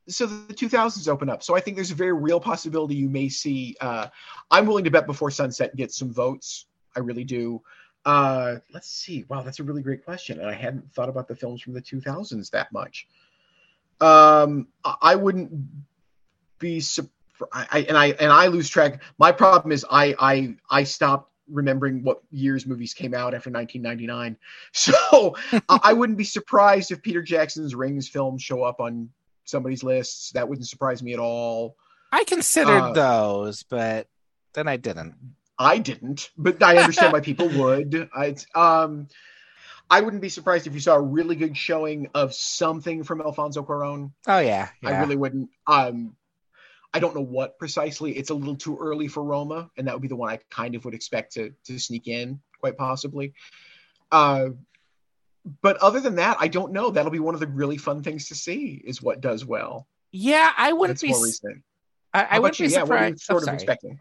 [0.09, 1.43] so the 2000s open up.
[1.43, 3.77] So I think there's a very real possibility you may see.
[3.81, 4.09] Uh,
[4.51, 6.67] I'm willing to bet before sunset gets some votes.
[6.97, 7.63] I really do.
[8.05, 9.25] Uh, let's see.
[9.29, 11.81] Wow, that's a really great question, and I hadn't thought about the films from the
[11.81, 13.09] 2000s that much.
[14.01, 15.53] Um, I- I wouldn't
[16.59, 17.14] be surprised.
[17.53, 19.03] I, and I and I lose track.
[19.19, 24.37] My problem is I I I stopped remembering what years movies came out after 1999.
[24.73, 25.37] So
[25.69, 29.11] I I wouldn't be surprised if Peter Jackson's Rings films show up on
[29.45, 30.31] somebody's lists.
[30.33, 31.77] That wouldn't surprise me at all.
[32.13, 34.07] I considered Uh, those, but
[34.55, 35.15] then I didn't.
[35.59, 38.09] I didn't, but I understand why people would.
[38.15, 39.09] I, um,
[39.91, 43.63] I wouldn't be surprised if you saw a really good showing of something from Alfonso
[43.63, 44.13] Cuarón.
[44.27, 44.91] Oh yeah, yeah.
[44.91, 45.51] I really wouldn't.
[45.67, 46.17] Um,
[46.95, 48.17] I don't know what precisely.
[48.17, 50.77] It's a little too early for Roma, and that would be the one I kind
[50.77, 53.35] of would expect to to sneak in, quite possibly.
[54.13, 54.51] Uh,
[55.61, 56.91] but other than that, I don't know.
[56.91, 58.81] That'll be one of the really fun things to see.
[58.85, 59.89] Is what does well.
[60.13, 61.11] yeah, I wouldn't That's be.
[61.11, 61.63] more recent.
[62.15, 62.69] I, I wouldn't you?
[62.69, 63.25] be Yeah, what are you surprised.
[63.25, 64.01] sort oh, of expecting?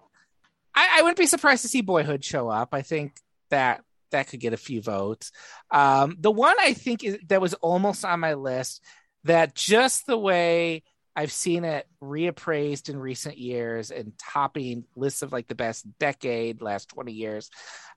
[0.76, 2.70] I, I wouldn't be surprised to see Boyhood show up.
[2.74, 3.16] I think
[3.50, 5.32] that that could get a few votes.
[5.72, 8.82] Um, the one I think is, that was almost on my list
[9.24, 10.84] that just the way
[11.16, 16.62] I've seen it reappraised in recent years and topping lists of like the best decade,
[16.62, 17.50] last 20 years,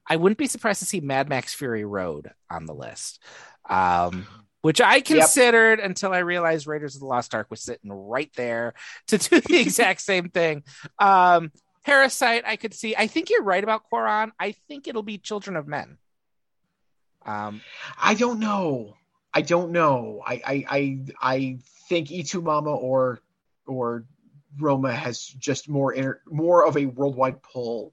[0.09, 3.23] I wouldn't be surprised to see Mad Max Fury Road on the list.
[3.69, 4.27] Um,
[4.61, 8.75] which I considered until I realized Raiders of the Lost Ark was sitting right there
[9.09, 10.65] to do the exact same thing.
[10.99, 11.53] Um,
[11.85, 12.97] Parasite, I could see.
[12.97, 14.33] I think you're right about Cuarón.
[14.41, 15.99] I think it'll be Children of Men.
[17.25, 17.61] Um,
[18.01, 18.97] I don't know.
[19.33, 20.23] I don't know.
[20.27, 23.21] I I I, I think Y Tu Mamá or
[23.67, 24.05] or
[24.59, 27.93] Roma has just more inter, more of a worldwide pull.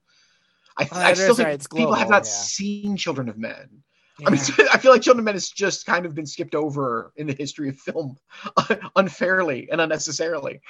[0.78, 1.66] I, Oh, I still think right.
[1.76, 2.32] People have not yeah.
[2.32, 3.84] seen Children of Men.
[4.20, 4.28] yeah.
[4.28, 4.40] I mean,
[4.74, 7.34] I feel like Children of Men has just kind of been skipped over in the
[7.34, 8.18] history of film
[8.96, 10.62] unfairly and unnecessarily.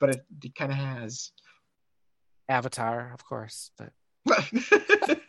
[0.00, 1.32] But it, it kind of has.
[2.48, 3.70] Avatar, of course.
[3.76, 3.92] But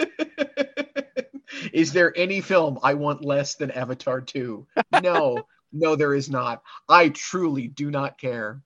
[1.73, 4.67] is there any film I want less than Avatar 2?
[5.03, 6.61] No, no, there is not.
[6.87, 8.61] I truly do not care.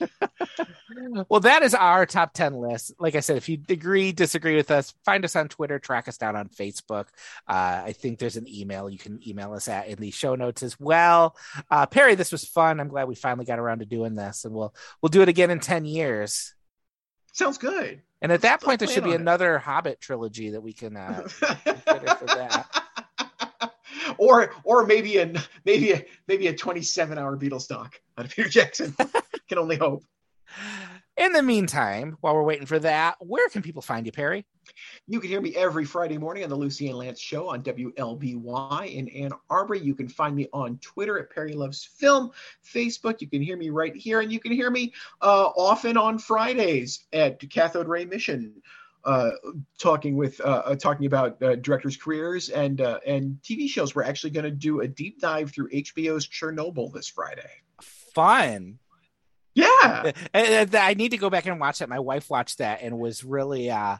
[1.28, 2.92] well, that is our top 10 list.
[2.98, 6.16] Like I said, if you agree, disagree with us, find us on Twitter, track us
[6.16, 7.06] down on Facebook.
[7.46, 10.62] Uh, I think there's an email you can email us at in the show notes
[10.62, 11.36] as well.
[11.70, 12.80] Uh, Perry, this was fun.
[12.80, 15.50] I'm glad we finally got around to doing this, and we'll we'll do it again
[15.50, 16.54] in 10 years.
[17.32, 18.02] Sounds good.
[18.22, 19.20] And at that Let's point, there should be on it.
[19.20, 20.96] another Hobbit trilogy that we can.
[20.96, 21.26] Uh,
[21.64, 22.84] consider for that.
[24.18, 25.32] Or or maybe a
[25.64, 28.94] maybe a maybe a 27 hour Beatles doc out of Peter Jackson.
[29.48, 30.04] Can only hope.
[31.16, 34.46] In the meantime, while we're waiting for that, where can people find you, Perry?
[35.06, 38.94] You can hear me every Friday morning on the Lucy Ann Lance Show on WLBY
[38.94, 39.74] in Ann Arbor.
[39.74, 42.30] You can find me on Twitter at Perry Loves Film,
[42.64, 43.20] Facebook.
[43.20, 47.04] You can hear me right here, and you can hear me uh, often on Fridays
[47.12, 48.62] at Cathode Ray Mission,
[49.04, 49.30] uh,
[49.78, 53.94] talking with uh, uh talking about uh, directors' careers and uh, and TV shows.
[53.94, 57.50] We're actually going to do a deep dive through HBO's Chernobyl this Friday.
[58.14, 58.78] Fun.
[59.54, 60.12] Yeah.
[60.34, 61.88] I need to go back and watch that.
[61.88, 63.96] My wife watched that and was really uh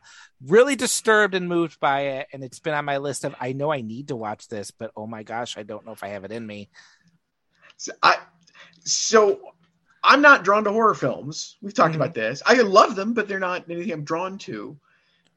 [0.46, 2.28] really disturbed and moved by it.
[2.32, 4.92] And it's been on my list of I know I need to watch this, but
[4.96, 6.70] oh my gosh, I don't know if I have it in me.
[7.76, 8.18] So I
[8.84, 9.40] so
[10.02, 11.56] I'm not drawn to horror films.
[11.60, 12.02] We've talked mm-hmm.
[12.02, 12.42] about this.
[12.46, 14.78] I love them, but they're not anything I'm drawn to.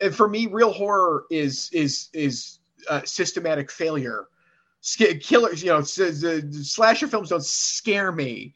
[0.03, 2.59] And for me, real horror is is is
[2.89, 4.27] uh, systematic failure.
[5.21, 8.53] Killers, you know, slasher films don't scare me.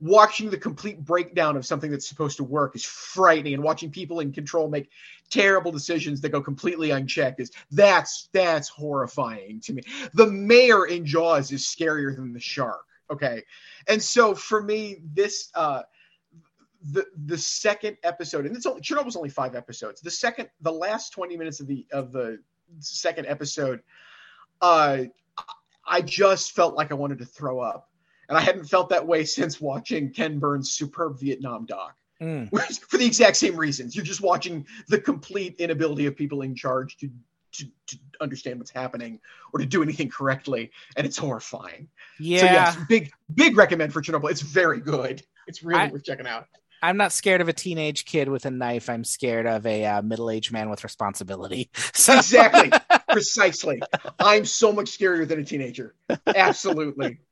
[0.00, 4.18] Watching the complete breakdown of something that's supposed to work is frightening and watching people
[4.18, 4.90] in control make
[5.28, 9.82] terrible decisions that go completely unchecked is that's that's horrifying to me.
[10.14, 13.42] The mayor in jaws is scarier than the shark okay?
[13.88, 15.82] And so for me this uh
[16.92, 21.10] the the second episode and it's only chernobyl's only five episodes the second the last
[21.10, 22.38] 20 minutes of the of the
[22.78, 23.80] second episode
[24.62, 25.02] uh
[25.86, 27.90] i just felt like i wanted to throw up
[28.30, 31.96] and I hadn't felt that way since watching Ken Burns' superb Vietnam doc.
[32.22, 32.48] Mm.
[32.88, 36.96] For the exact same reasons, you're just watching the complete inability of people in charge
[36.98, 37.10] to,
[37.52, 39.18] to to understand what's happening
[39.52, 41.88] or to do anything correctly, and it's horrifying.
[42.20, 44.30] Yeah, so yes, big big recommend for Chernobyl.
[44.30, 45.22] It's very good.
[45.48, 46.46] It's really I, worth checking out.
[46.82, 48.88] I'm not scared of a teenage kid with a knife.
[48.88, 51.70] I'm scared of a uh, middle-aged man with responsibility.
[51.92, 52.16] So.
[52.16, 52.70] Exactly,
[53.08, 53.82] precisely.
[54.18, 55.94] I'm so much scarier than a teenager.
[56.26, 57.20] Absolutely.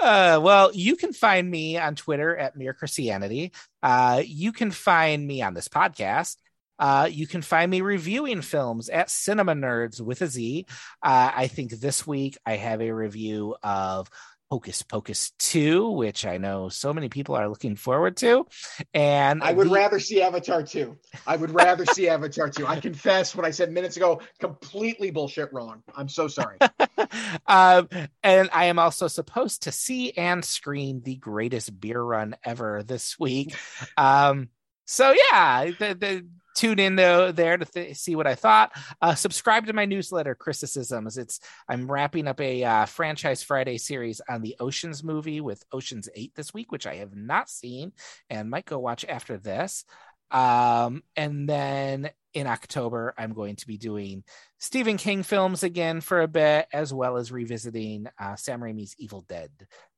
[0.00, 3.52] Uh, well, you can find me on Twitter at Mere Christianity.
[3.80, 6.36] Uh, you can find me on this podcast.
[6.78, 10.66] Uh, you can find me reviewing films at Cinema Nerds with a Z.
[11.00, 14.10] Uh, I think this week I have a review of
[14.52, 18.46] Hocus Pocus 2, which I know so many people are looking forward to.
[18.92, 19.72] And I would the...
[19.72, 20.94] rather see Avatar 2.
[21.26, 22.66] I would rather see Avatar 2.
[22.66, 25.82] I confess what I said minutes ago, completely bullshit wrong.
[25.96, 26.58] I'm so sorry.
[27.46, 27.88] um,
[28.22, 33.18] and I am also supposed to see and screen the greatest beer run ever this
[33.18, 33.56] week.
[33.96, 34.50] Um,
[34.84, 38.72] so yeah, the, the tune in though there to th- see what I thought.
[39.00, 41.18] Uh, subscribe to my newsletter, Criticisms.
[41.18, 46.08] It's I'm wrapping up a uh, franchise Friday series on the Ocean's movie with Ocean's
[46.14, 47.92] Eight this week, which I have not seen
[48.30, 49.84] and might go watch after this.
[50.30, 54.24] Um, and then in October, I'm going to be doing
[54.58, 59.20] Stephen King films again for a bit, as well as revisiting uh, Sam Raimi's Evil
[59.28, 59.50] Dead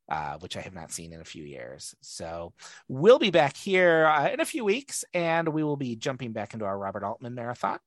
[0.08, 1.94] uh, which I have not seen in a few years.
[2.00, 2.52] So
[2.88, 6.52] we'll be back here uh, in a few weeks and we will be jumping back
[6.52, 7.78] into our Robert Altman marathon.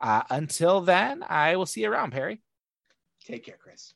[0.00, 2.40] Uh, until then, I will see you around, Perry.
[3.24, 3.94] Take care, Chris.